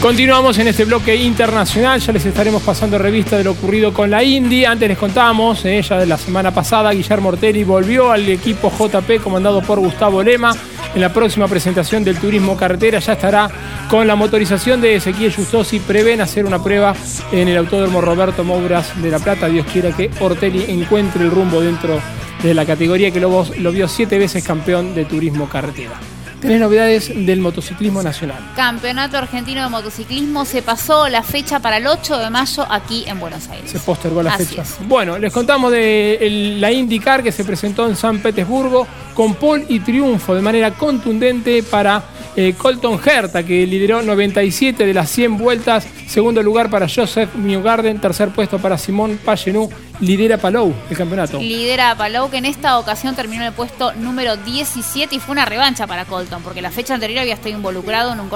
[0.00, 4.24] Continuamos en este bloque internacional, ya les estaremos pasando revista de lo ocurrido con la
[4.24, 4.64] Indy.
[4.64, 9.22] Antes les contamos, ella eh, de la semana pasada, Guillermo Ortelli volvió al equipo JP
[9.22, 10.56] comandado por Gustavo Lema.
[10.94, 13.50] En la próxima presentación del turismo carretera ya estará
[13.90, 15.80] con la motorización de Ezequiel Justosi.
[15.80, 16.94] Prevén hacer una prueba
[17.30, 19.48] en el Autódromo Roberto Mouras de La Plata.
[19.48, 22.00] Dios quiera que Ortelli encuentre el rumbo dentro
[22.42, 26.00] de la categoría que lo, lo vio siete veces campeón de turismo carretera.
[26.40, 28.38] Tenés novedades del motociclismo nacional.
[28.56, 33.20] Campeonato Argentino de Motociclismo se pasó la fecha para el 8 de mayo aquí en
[33.20, 33.70] Buenos Aires.
[33.70, 34.64] Se postergó la fecha.
[34.86, 39.80] Bueno, les contamos de la IndyCar que se presentó en San Petersburgo con pole y
[39.80, 42.02] triunfo de manera contundente para
[42.36, 45.86] eh, Colton Herta, que lideró 97 de las 100 vueltas.
[46.06, 48.00] Segundo lugar para Joseph Newgarden.
[48.00, 49.70] Tercer puesto para Simón Pagenou.
[50.00, 51.38] Lidera Palou el campeonato.
[51.38, 55.44] Lidera Palou, que en esta ocasión terminó en el puesto número 17 y fue una
[55.44, 58.30] revancha para Colton, porque la fecha anterior había estado involucrado en un,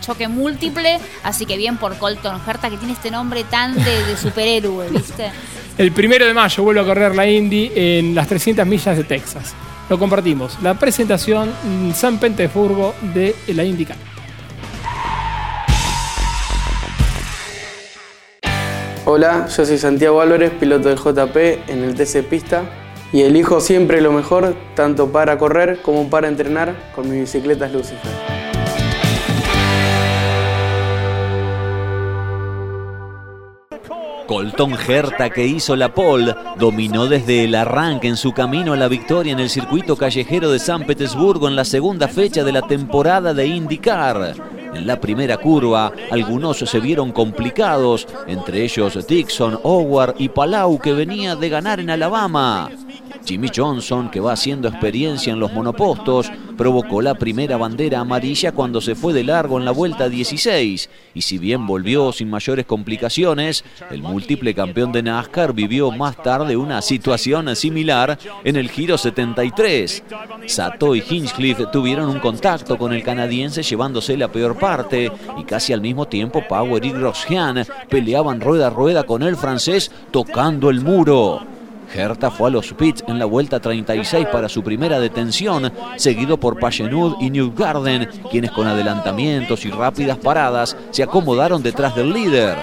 [0.00, 0.98] choque múltiple.
[1.22, 5.30] Así que bien por Colton Herta, que tiene este nombre tan de, de superhéroe, ¿viste?
[5.78, 9.54] El primero de mayo vuelve a correr la Indy en las 300 millas de Texas
[9.88, 10.58] lo compartimos.
[10.62, 13.96] La presentación en San Petersburgo de la IndyCar.
[19.04, 21.36] Hola, yo soy Santiago Álvarez, piloto del JP
[21.68, 22.62] en el TC Pista
[23.12, 28.41] y elijo siempre lo mejor, tanto para correr como para entrenar con mi bicicleta Lucifer.
[34.32, 38.88] Colton Herta, que hizo la pole, dominó desde el arranque en su camino a la
[38.88, 43.34] victoria en el circuito callejero de San Petersburgo en la segunda fecha de la temporada
[43.34, 44.34] de IndyCar.
[44.72, 50.94] En la primera curva, algunos se vieron complicados, entre ellos Dixon, Howard y Palau, que
[50.94, 52.70] venía de ganar en Alabama.
[53.24, 58.80] Jimmy Johnson, que va haciendo experiencia en los monopostos, provocó la primera bandera amarilla cuando
[58.80, 60.90] se fue de largo en la vuelta 16.
[61.14, 66.56] Y si bien volvió sin mayores complicaciones, el múltiple campeón de NASCAR vivió más tarde
[66.56, 70.04] una situación similar en el Giro 73.
[70.46, 75.72] Sato y Hinchcliffe tuvieron un contacto con el canadiense llevándose la peor parte y casi
[75.72, 80.80] al mismo tiempo Power y Grosjean peleaban rueda a rueda con el francés tocando el
[80.80, 81.61] muro.
[81.94, 86.58] Herta fue a los pits en la vuelta 36 para su primera detención, seguido por
[86.58, 92.56] Pagenud y Newgarden, quienes con adelantamientos y rápidas paradas se acomodaron detrás del líder.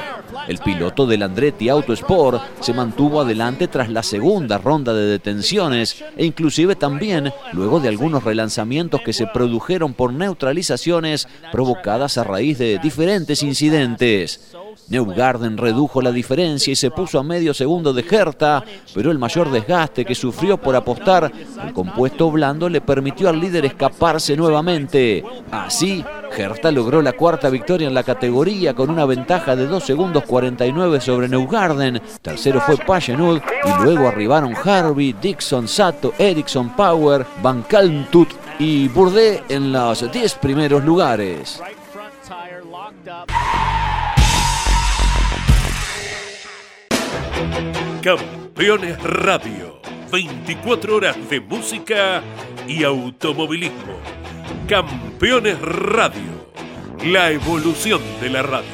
[0.47, 6.25] El piloto del Andretti Autosport se mantuvo adelante tras la segunda ronda de detenciones e
[6.25, 12.79] inclusive también luego de algunos relanzamientos que se produjeron por neutralizaciones provocadas a raíz de
[12.79, 14.55] diferentes incidentes.
[14.89, 18.63] Neugarden redujo la diferencia y se puso a medio segundo de Herta,
[18.93, 23.65] pero el mayor desgaste que sufrió por apostar al compuesto blando le permitió al líder
[23.65, 25.23] escaparse nuevamente.
[25.51, 26.03] Así,
[26.35, 31.01] Herta logró la cuarta victoria en la categoría con una ventaja de 2 segundos 49
[31.01, 32.01] sobre Neugarden.
[32.21, 39.41] Tercero fue Pagenud y luego arribaron Harvey, Dixon, Sato, Ericsson, Power, Van Kalmtut y Bourdais
[39.49, 41.61] en los 10 primeros lugares.
[48.01, 49.81] Campeones Radio.
[50.09, 52.21] 24 horas de música
[52.65, 53.97] y automovilismo.
[54.69, 56.31] Campeones Radio.
[57.03, 58.69] La evolución de la radio.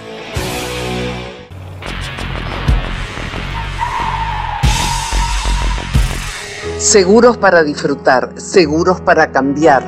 [6.77, 9.83] Seguros para disfrutar, seguros para cambiar.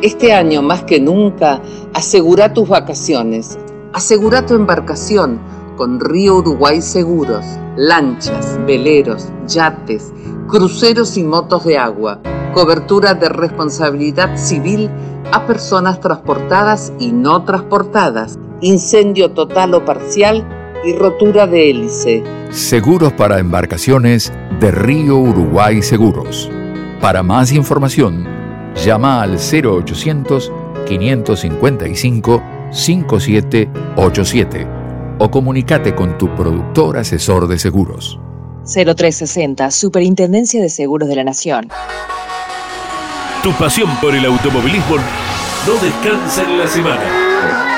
[0.00, 1.60] Este año más que nunca,
[1.92, 3.58] asegura tus vacaciones,
[3.92, 5.40] asegura tu embarcación
[5.76, 7.44] con Río Uruguay Seguros,
[7.76, 10.12] lanchas, veleros, yates,
[10.48, 12.20] cruceros y motos de agua,
[12.52, 14.90] cobertura de responsabilidad civil
[15.32, 20.44] a personas transportadas y no transportadas, incendio total o parcial
[20.84, 22.24] y rotura de hélice.
[22.50, 26.50] Seguros para embarcaciones de Río Uruguay Seguros.
[27.00, 28.26] Para más información,
[28.74, 30.52] llama al 0800
[30.86, 34.75] 555 5787
[35.18, 38.18] o comunícate con tu productor asesor de seguros.
[38.64, 41.68] 0360, Superintendencia de Seguros de la Nación.
[43.42, 47.75] Tu pasión por el automovilismo no descansa en la semana.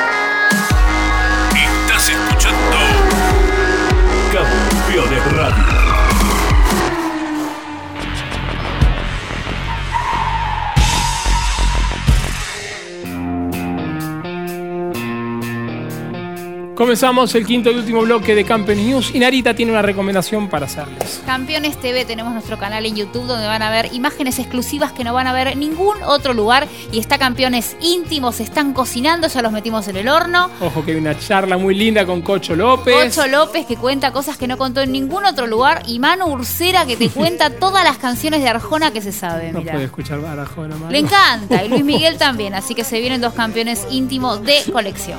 [16.78, 20.66] Comenzamos el quinto y último bloque de Campeones News y Narita tiene una recomendación para
[20.66, 21.20] hacerles.
[21.26, 25.12] Campeones TV tenemos nuestro canal en YouTube donde van a ver imágenes exclusivas que no
[25.12, 29.50] van a ver en ningún otro lugar y está Campeones íntimos, están cocinando, ya los
[29.50, 30.50] metimos en el horno.
[30.60, 32.94] Ojo que hay una charla muy linda con Cocho López.
[33.12, 36.86] Cocho López que cuenta cosas que no contó en ningún otro lugar y Manu Ursera
[36.86, 39.52] que te cuenta todas las canciones de Arjona que se saben.
[39.52, 40.92] No puede escuchar a Arjona, Manu.
[40.92, 45.18] Le encanta y Luis Miguel también, así que se vienen dos campeones íntimos de colección.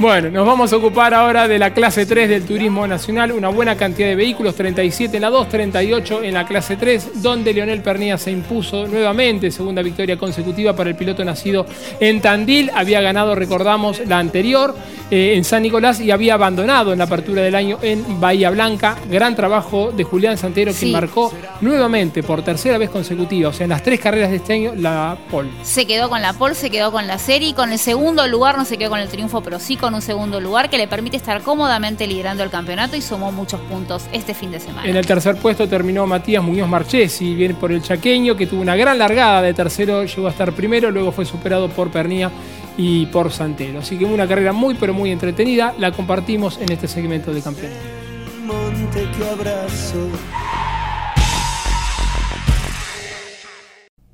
[0.00, 3.76] Bueno, nos vamos a ocupar ahora de la clase 3 del turismo nacional, una buena
[3.76, 8.16] cantidad de vehículos, 37 en la 2, 38 en la clase 3, donde Leonel Pernía
[8.16, 11.66] se impuso nuevamente, segunda victoria consecutiva para el piloto nacido
[12.00, 14.74] en Tandil, había ganado, recordamos, la anterior
[15.10, 18.96] eh, en San Nicolás y había abandonado en la apertura del año en Bahía Blanca,
[19.10, 21.30] gran trabajo de Julián Santero que marcó
[21.60, 25.18] nuevamente por tercera vez consecutiva, o sea, en las tres carreras de este año, la
[25.30, 25.50] pole.
[25.62, 28.64] Se quedó con la pole, se quedó con la serie, con el segundo lugar no
[28.64, 31.42] se quedó con el triunfo, pero sí con un segundo lugar que le permite estar
[31.42, 34.88] cómodamente liderando el campeonato y sumó muchos puntos este fin de semana.
[34.88, 38.76] En el tercer puesto terminó Matías Muñoz Marchesi, bien por el chaqueño, que tuvo una
[38.76, 42.30] gran largada de tercero, llegó a estar primero, luego fue superado por Pernía
[42.76, 43.80] y por Santero.
[43.80, 47.78] Así que una carrera muy pero muy entretenida, la compartimos en este segmento de campeones.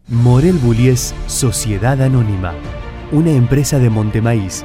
[0.08, 2.54] Morel Bullies Sociedad Anónima,
[3.12, 4.64] una empresa de Montemaíz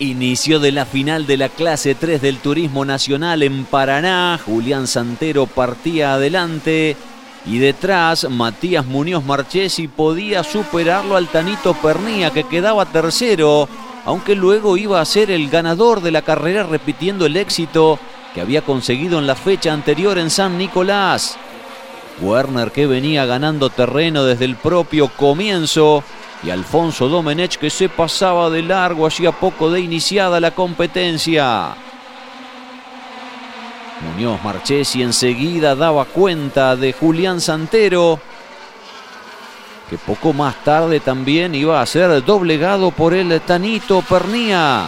[0.00, 4.40] Inicio de la final de la clase 3 del Turismo Nacional en Paraná.
[4.44, 6.96] Julián Santero partía adelante
[7.46, 13.68] y detrás Matías Muñoz Marchesi podía superarlo al Tanito Pernía que quedaba tercero,
[14.04, 18.00] aunque luego iba a ser el ganador de la carrera repitiendo el éxito
[18.34, 21.36] que había conseguido en la fecha anterior en San Nicolás.
[22.20, 26.02] Werner que venía ganando terreno desde el propio comienzo
[26.44, 31.74] y Alfonso Domenech que se pasaba de largo hacía poco de iniciada la competencia.
[34.02, 38.20] Muñoz Marchesi enseguida daba cuenta de Julián Santero,
[39.88, 44.84] que poco más tarde también iba a ser doblegado por el Tanito Pernía.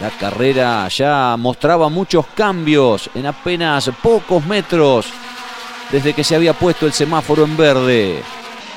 [0.00, 5.06] La carrera ya mostraba muchos cambios en apenas pocos metros
[5.92, 8.22] desde que se había puesto el semáforo en verde.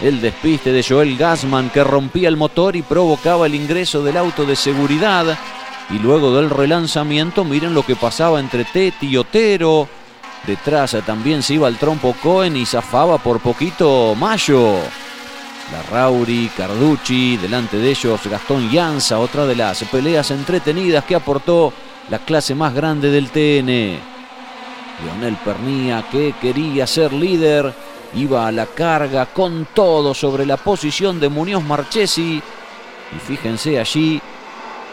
[0.02, 4.46] El despiste de Joel Gassman que rompía el motor y provocaba el ingreso del auto
[4.46, 5.38] de seguridad.
[5.90, 9.88] Y luego del relanzamiento, miren lo que pasaba entre Teti y Otero.
[10.46, 14.80] Detrás también se iba el trompo Cohen y zafaba por poquito Mayo.
[15.72, 21.74] La Rauri, Carducci, delante de ellos Gastón Llanza, otra de las peleas entretenidas que aportó
[22.10, 24.00] la clase más grande del TN.
[25.04, 27.74] Leonel Pernía, que quería ser líder,
[28.16, 32.42] iba a la carga con todo sobre la posición de Muñoz Marchesi.
[33.16, 34.22] Y fíjense allí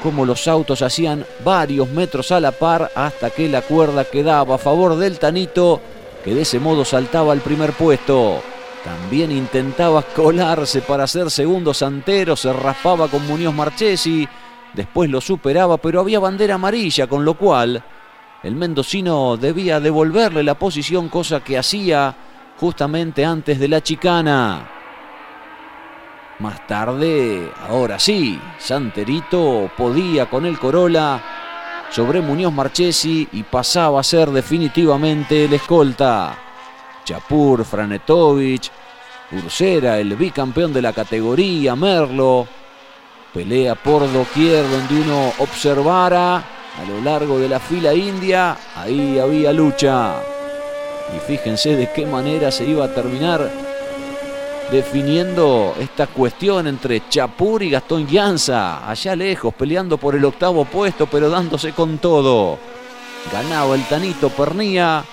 [0.02, 4.58] cómo los autos hacían varios metros a la par hasta que la cuerda quedaba a
[4.58, 5.80] favor del Tanito,
[6.24, 8.42] que de ese modo saltaba al primer puesto.
[8.84, 14.28] También intentaba colarse para ser segundo Santero, se raspaba con Muñoz Marchesi,
[14.74, 17.82] después lo superaba, pero había bandera amarilla, con lo cual
[18.42, 22.16] el mendocino debía devolverle la posición, cosa que hacía
[22.62, 24.70] justamente antes de la chicana.
[26.38, 31.20] Más tarde, ahora sí, Santerito podía con el Corolla
[31.90, 36.38] sobre Muñoz Marchesi y pasaba a ser definitivamente el escolta.
[37.04, 38.70] Chapur, Franetovich,
[39.32, 42.46] Ursera, el bicampeón de la categoría, Merlo.
[43.34, 49.52] Pelea por doquier donde uno observara a lo largo de la fila india, ahí había
[49.52, 50.31] lucha.
[51.16, 53.50] Y fíjense de qué manera se iba a terminar
[54.72, 61.06] definiendo esta cuestión entre Chapur y Gastón Llanza, allá lejos, peleando por el octavo puesto,
[61.06, 62.58] pero dándose con todo.
[63.30, 65.04] Ganaba el Tanito Pernía,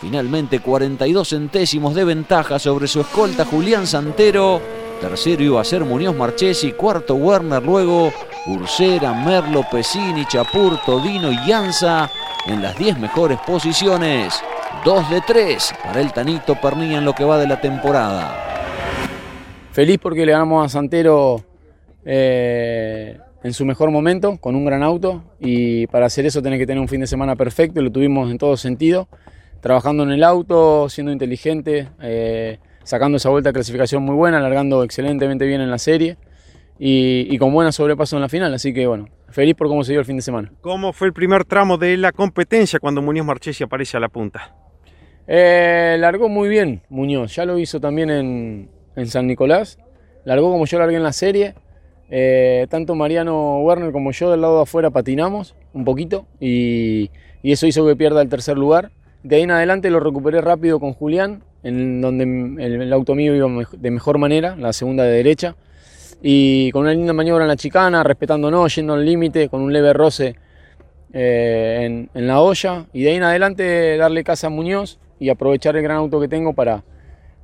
[0.00, 4.60] finalmente 42 centésimos de ventaja sobre su escolta Julián Santero.
[5.00, 8.12] Tercero iba a ser Muñoz Marchesi, cuarto Werner, luego
[8.46, 12.10] Ursera, Merlo, Pesini, Chapur, Todino y Llanza
[12.46, 14.42] en las 10 mejores posiciones.
[14.84, 18.36] 2 de 3 para el Tanito Pernilla en lo que va de la temporada.
[19.72, 21.44] Feliz porque le ganamos a Santero
[22.04, 26.66] eh, en su mejor momento, con un gran auto, y para hacer eso tenés que
[26.66, 29.08] tener un fin de semana perfecto, y lo tuvimos en todo sentido,
[29.60, 34.82] trabajando en el auto, siendo inteligente, eh, sacando esa vuelta de clasificación muy buena, alargando
[34.82, 36.16] excelentemente bien en la serie,
[36.78, 39.92] y, y con buena sobrepaso en la final, así que bueno, feliz por cómo se
[39.92, 40.52] dio el fin de semana.
[40.60, 44.54] ¿Cómo fue el primer tramo de la competencia cuando Muñoz Marchesi aparece a la punta?
[45.28, 49.78] Eh, largó muy bien Muñoz, ya lo hizo también en, en San Nicolás.
[50.24, 51.54] Largó como yo largué en la serie.
[52.08, 57.10] Eh, tanto Mariano Werner como yo del lado de afuera patinamos un poquito y,
[57.42, 58.92] y, eso hizo que pierda el tercer lugar.
[59.24, 62.24] De ahí en adelante lo recuperé rápido con Julián, en donde
[62.64, 65.56] el, el auto mío iba de mejor manera, la segunda de derecha.
[66.22, 69.92] Y con una linda maniobra en la chicana, respetándonos, yendo al límite, con un leve
[69.92, 70.34] roce
[71.12, 72.86] eh, en, en la olla.
[72.92, 76.28] Y de ahí en adelante darle casa a Muñoz y aprovechar el gran auto que
[76.28, 76.82] tengo para,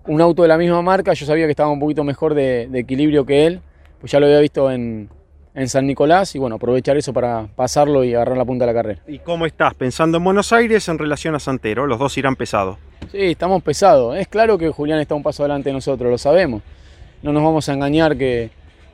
[0.06, 2.80] un auto de la misma marca, yo sabía que estaba un poquito mejor de, de
[2.80, 3.60] equilibrio que él,
[4.00, 5.08] pues ya lo había visto en,
[5.54, 8.78] en, San Nicolás y bueno, aprovechar eso para pasarlo y agarrar la punta de la
[8.78, 9.00] carrera.
[9.06, 11.86] ¿Y cómo estás pensando en Buenos Aires en relación a Santero?
[11.86, 12.78] Los dos irán pesados.
[13.12, 14.16] Sí, estamos pesados.
[14.16, 16.62] Es claro que Julián está un paso adelante de nosotros, lo sabemos.
[17.22, 18.50] No nos vamos a engañar que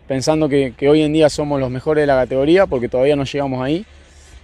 [0.09, 3.63] pensando que, hoy en día somos los mejores de la categoría, porque todavía no llegamos
[3.63, 3.85] ahí.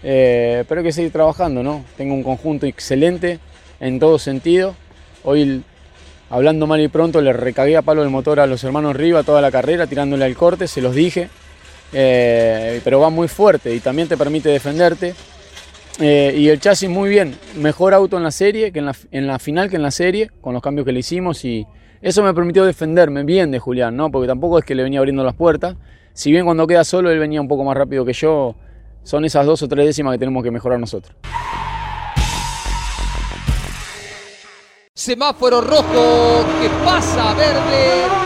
[0.02, 1.84] Eh, pero hay que seguir trabajando, ¿no?
[1.96, 3.40] Tengo un conjunto excelente
[3.80, 4.76] en todo sentido.
[5.24, 5.64] Hoy
[6.28, 9.40] hablando mal y pronto, le recagué a palo el motor a los hermanos Riva toda
[9.40, 11.30] la carrera, tirándole al corte, se los dije.
[11.92, 15.14] Eh, pero va muy fuerte y también te permite defenderte.
[16.00, 19.70] Eh, y el chasis muy bien, mejor auto en la serie, que en la, final
[19.70, 21.44] que en la serie, con los cambios que le hicimos.
[21.44, 21.66] Y
[22.05, 24.11] eso me permitió defenderme bien de Julián, ¿no?
[24.11, 25.74] porque tampoco es que le venía abriendo las puertas.
[26.12, 28.57] Si bien cuando queda solo él venía un poco más rápido que yo,
[29.05, 31.16] son esas dos o tres décimas que tenemos que mejorar nosotros.
[34.92, 38.23] Semáforo rojo que pasa verde.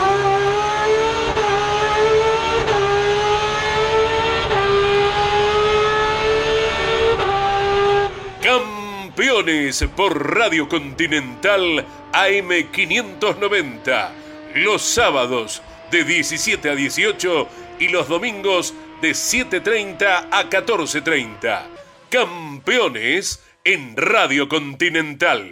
[9.19, 14.07] Campeones por Radio Continental AM590.
[14.55, 15.61] Los sábados
[15.91, 17.47] de 17 a 18
[17.81, 21.63] y los domingos de 7.30 a 14.30.
[22.09, 25.51] Campeones en Radio Continental.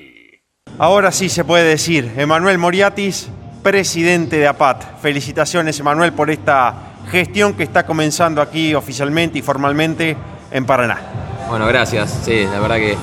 [0.80, 3.28] Ahora sí se puede decir, Emanuel Moriatis,
[3.64, 5.02] presidente de APAT.
[5.02, 10.16] Felicitaciones, Emanuel, por esta gestión que está comenzando aquí oficialmente y formalmente
[10.52, 11.02] en Paraná.
[11.50, 12.22] Bueno, gracias.
[12.24, 12.96] Sí, la verdad que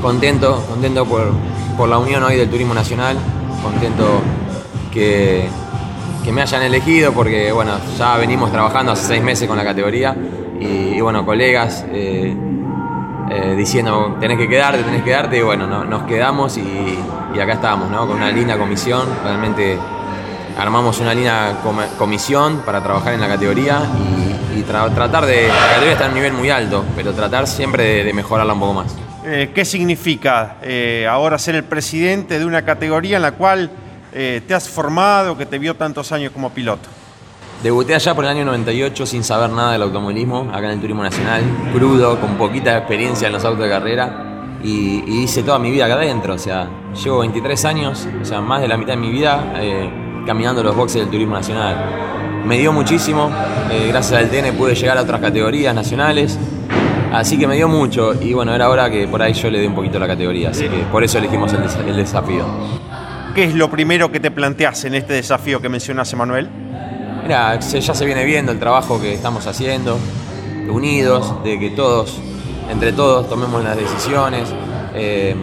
[0.00, 1.30] contento, contento por,
[1.76, 3.16] por la unión hoy del turismo nacional,
[3.62, 4.20] contento
[4.92, 5.48] que,
[6.24, 10.16] que me hayan elegido porque bueno, ya venimos trabajando hace seis meses con la categoría
[10.60, 12.36] y, bueno, colegas eh,
[13.30, 16.98] eh, diciendo tenés que quedarte, tenés que quedarte y bueno, no- nos quedamos y,
[17.34, 18.06] y acá estamos, ¿no?
[18.06, 19.78] Con una linda comisión, realmente
[20.58, 23.82] armamos una linda com- comisión para trabajar en la categoría
[24.54, 27.46] y, y tra- tratar de, la categoría está en un nivel muy alto, pero tratar
[27.46, 28.94] siempre de- de mejorarla un poco más.
[29.24, 33.70] Eh, ¿Qué significa eh, ahora ser el presidente de una categoría en la cual
[34.14, 36.88] eh, te has formado, que te vio tantos años como piloto?
[37.62, 41.02] Debuté allá por el año 98 sin saber nada del automovilismo, acá en el Turismo
[41.02, 41.42] Nacional,
[41.74, 45.94] crudo, con poquita experiencia en los autos de carrera y, hice toda mi vida acá
[45.94, 49.52] adentro, o sea, llevo 23 años, o sea, más de la mitad de mi vida
[49.56, 49.90] eh,
[50.26, 51.76] caminando los boxes del Turismo Nacional.
[52.46, 53.30] Me dio muchísimo,
[53.88, 56.38] gracias al TN pude llegar a otras categorías nacionales,
[57.12, 59.66] así que me dio mucho y bueno, era hora que por ahí yo le dé
[59.68, 62.44] un poquito la categoría, así que por eso elegimos el, des- el desafío.
[63.34, 66.48] ¿Qué es lo primero que te planteas en este desafío que mencionas, Emanuel?
[67.22, 69.98] Mira, ya se viene viendo el trabajo que estamos haciendo,
[70.68, 72.18] unidos, de que todos,
[72.70, 74.48] entre todos, tomemos las decisiones,
[74.94, 75.36] eh,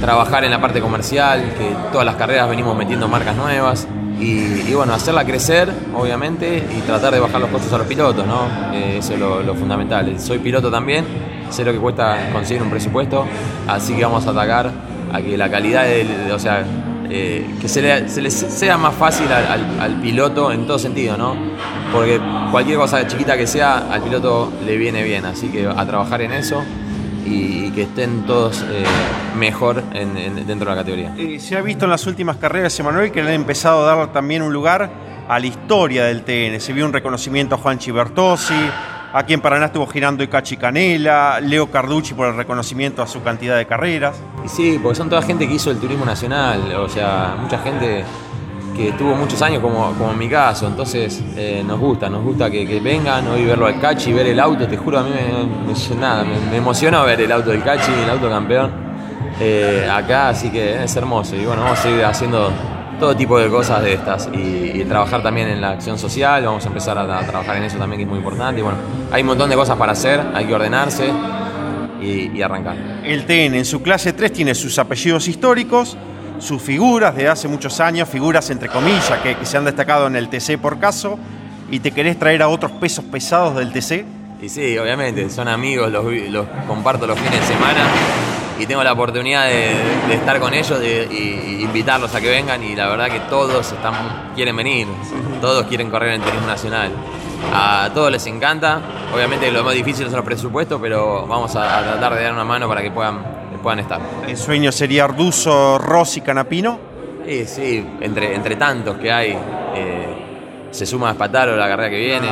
[0.00, 3.86] trabajar en la parte comercial, que todas las carreras venimos metiendo marcas nuevas
[4.20, 8.46] y, bueno, hacerla crecer, obviamente, y tratar de bajar los costos a los pilotos, ¿no?
[8.72, 10.18] Eh, eso es lo, fundamental.
[10.20, 11.04] Soy piloto también,
[11.50, 13.24] sé lo que cuesta conseguir un presupuesto,
[13.68, 14.70] así que vamos a atacar
[15.12, 15.84] a que la calidad,
[16.32, 16.64] o sea,
[17.10, 20.78] eh, que se le, se le sea más fácil al, al- al piloto en todo
[20.78, 21.36] sentido, ¿no?
[21.92, 26.22] Porque cualquier cosa chiquita que sea, al piloto le viene bien, así que a trabajar
[26.22, 26.62] en eso
[27.26, 28.84] y, y que estén todos eh,
[29.38, 31.14] mejor en- en- dentro de la categoría.
[31.16, 34.12] Eh, se ha visto en las últimas carreras, Emanuel, que le han empezado a dar
[34.12, 34.90] también un lugar
[35.28, 36.60] a la historia del TN.
[36.60, 38.54] Se vio un reconocimiento a Juan Chibertosi,
[39.12, 43.56] aquí en Paraná estuvo girando Icachi Canela, Leo Carducci por el reconocimiento a su cantidad
[43.56, 44.16] de carreras.
[44.44, 48.04] Y sí, porque son toda gente que hizo el turismo nacional, o sea, mucha gente
[48.76, 52.50] que estuvo muchos años como, como en mi caso, entonces eh, nos gusta, nos gusta
[52.50, 55.44] que, que vengan hoy verlo al Cachi, ver el auto, te juro, a mí me,
[55.72, 58.70] me- me, me emocionó ver el auto del Cachi, el auto campeón
[59.40, 61.36] eh, acá, así que es hermoso.
[61.36, 62.50] Y bueno, vamos a seguir haciendo
[62.98, 66.68] todo tipo de cosas de estas y, trabajar también en la acción social, vamos a
[66.68, 68.60] empezar a, a trabajar en eso también que es muy importante.
[68.60, 68.78] Y bueno,
[69.10, 71.10] hay un montón de cosas para hacer, hay que ordenarse
[72.02, 72.76] y- y arrancar.
[73.04, 75.96] El TN en su clase 3 tiene sus apellidos históricos,
[76.44, 80.28] sus figuras de hace muchos años, figuras entre comillas que, se han destacado en el
[80.28, 81.18] TC por caso,
[81.70, 84.04] y te querés traer a otros pesos pesados del TC.
[84.42, 87.86] Y sí, obviamente, son amigos, los, comparto los fines de semana
[88.58, 92.76] y tengo la oportunidad de, estar con ellos de- y, invitarlos a que vengan y
[92.76, 94.86] la verdad que todos están, quieren venir,
[95.40, 96.90] todos quieren correr en turismo nacional.
[97.54, 98.80] A todos les encanta,
[99.14, 102.44] obviamente lo más difícil son los presupuestos, pero vamos a, a tratar de dar una
[102.44, 104.00] mano para que puedan, puedan estar.
[104.28, 106.78] El sueño sería Arduzo, Rossi, Canapino.
[107.26, 109.30] Sí, sí, entre, entre tantos que hay,
[109.74, 110.06] eh,
[110.70, 112.28] se suma Spataro la carrera que viene.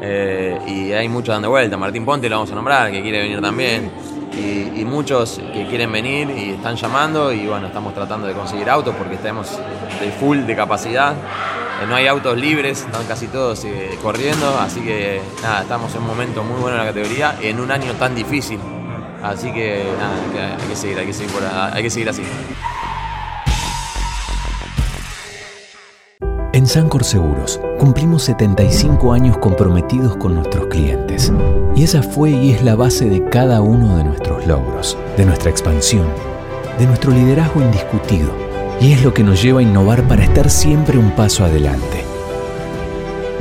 [0.00, 1.76] eh, y hay muchos dando vuelta.
[1.76, 3.90] Martín Ponte lo vamos a nombrar, que quiere venir también.
[4.36, 7.32] Y, y muchos que quieren venir y están llamando.
[7.32, 9.58] Y bueno, estamos tratando de conseguir autos porque estamos
[10.00, 11.14] de full de capacidad.
[11.14, 14.56] Eh, no hay autos libres, están casi todos eh, corriendo.
[14.60, 17.92] Así que nada, estamos en un momento muy bueno en la categoría en un año
[17.94, 18.60] tan difícil.
[19.22, 22.22] Así que nada, hay que seguir, hay que seguir, por- hay que seguir así.
[26.52, 31.32] En Sancor Seguros cumplimos 75 años comprometidos con nuestros clientes.
[31.76, 35.50] Y esa fue y es la base de cada uno de nuestros logros, de nuestra
[35.50, 36.06] expansión,
[36.78, 38.30] de nuestro liderazgo indiscutido.
[38.80, 42.04] Y es lo que nos lleva a innovar para estar siempre un paso adelante.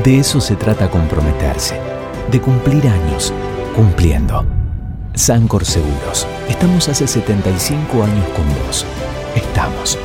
[0.03, 1.79] De eso se trata comprometerse,
[2.31, 3.33] de cumplir años,
[3.75, 4.45] cumpliendo.
[5.17, 6.27] Sancor Seguros.
[6.47, 8.85] Estamos hace 75 años con vos.
[9.35, 9.97] Estamos.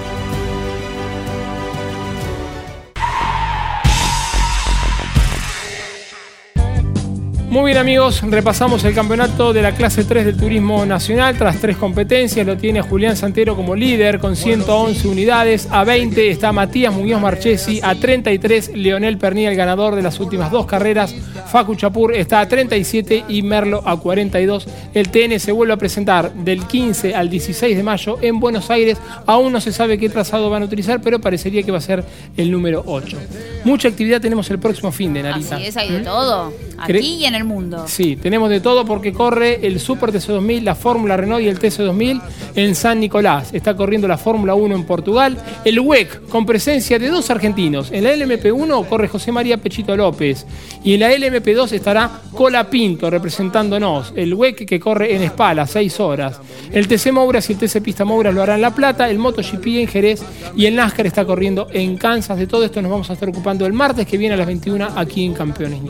[7.53, 11.77] Muy bien amigos, repasamos el campeonato de la clase 3 del Turismo Nacional tras tres
[11.77, 12.47] competencias.
[12.47, 15.69] Lo tiene Julián Santero como líder con 111 unidades.
[15.71, 17.79] A 20 está Matías Muñoz Marchesi.
[17.83, 21.15] A 33 Leonel Pernilla, el ganador de las últimas dos carreras.
[21.53, 24.67] Facu Chapur está a 37 y Merlo a 42.
[24.95, 28.97] El TN se vuelve a presentar del 15 al 16 de mayo en Buenos Aires.
[29.27, 32.03] Aún no se sabe qué trazado van a utilizar, pero parecería que va a ser
[32.35, 33.19] el número 8.
[33.65, 35.57] Mucha actividad tenemos el próximo fin de Narita.
[35.57, 36.05] Así es, hay de ¿Mm?
[36.05, 36.51] todo.
[36.87, 37.85] ¿Cre- Aquí y en el mundo.
[37.87, 42.21] Sí, tenemos de todo porque corre el Super TC2000, la Fórmula Renault y el TC2000
[42.55, 43.53] en San Nicolás.
[43.53, 45.37] Está corriendo la Fórmula 1 en Portugal.
[45.65, 47.91] El WEC con presencia de dos argentinos.
[47.93, 50.47] En la LMP1 corre José María Pechito López
[50.85, 54.13] y en la LMP2 estará Cola Pinto representándonos.
[54.17, 56.41] El WEC que corre en Espala, 6 horas.
[56.71, 59.67] El TC Mouras y el TC Pista Mouras lo harán en La Plata, el MotoGP
[59.67, 60.23] en Jerez
[60.57, 62.39] y el NASCAR está corriendo en Kansas.
[62.39, 64.89] De todo esto nos vamos a estar ocupando el martes que viene a las 21
[64.97, 65.81] aquí en Campeones.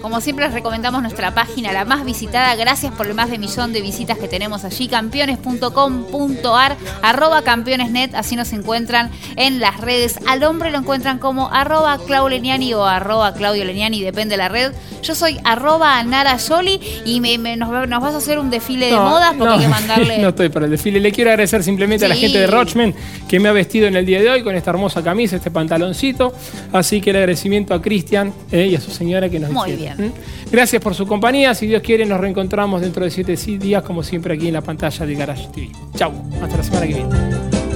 [0.00, 0.54] Como siempre les
[1.00, 2.54] nuestra página, la más visitada.
[2.56, 4.88] Gracias por el más de millón de visitas que tenemos allí.
[4.88, 8.14] Campeones.com.ar, arroba campeonesnet.
[8.14, 10.18] Así nos encuentran en las redes.
[10.26, 14.48] Al hombre lo encuentran como arroba Clau Leniani o arroba Claudio Leniani, depende de la
[14.48, 14.72] red.
[15.02, 18.86] Yo soy arroba Nara Yoli y me- me- nos, nos vas a hacer un desfile
[18.86, 20.18] de modas porque no, hay que mandarle.
[20.22, 21.00] no estoy para el desfile.
[21.00, 22.94] Le quiero agradecer simplemente a la gente de Rochman
[23.28, 26.32] que me ha vestido en el día de hoy con esta hermosa camisa, este pantaloncito.
[26.72, 29.96] Así que el agradecimiento a Cristian eh, y a su señora que nos Muy hicieron.
[29.98, 30.08] bien.
[30.10, 30.39] ¿Mm?
[30.50, 31.54] Gracias por su compañía.
[31.54, 35.06] Si Dios quiere, nos reencontramos dentro de siete días, como siempre, aquí en la pantalla
[35.06, 35.70] de Garage TV.
[35.94, 36.12] Chau.
[36.42, 37.69] Hasta la semana que viene.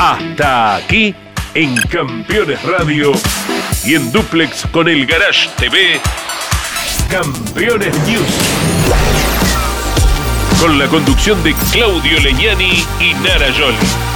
[0.00, 1.14] Hasta aquí
[1.52, 3.12] en Campeones Radio
[3.84, 6.00] y en Duplex con el Garage TV.
[7.10, 8.24] Campeones News.
[10.58, 14.09] Con la conducción de Claudio Leñani y Nara Yoli.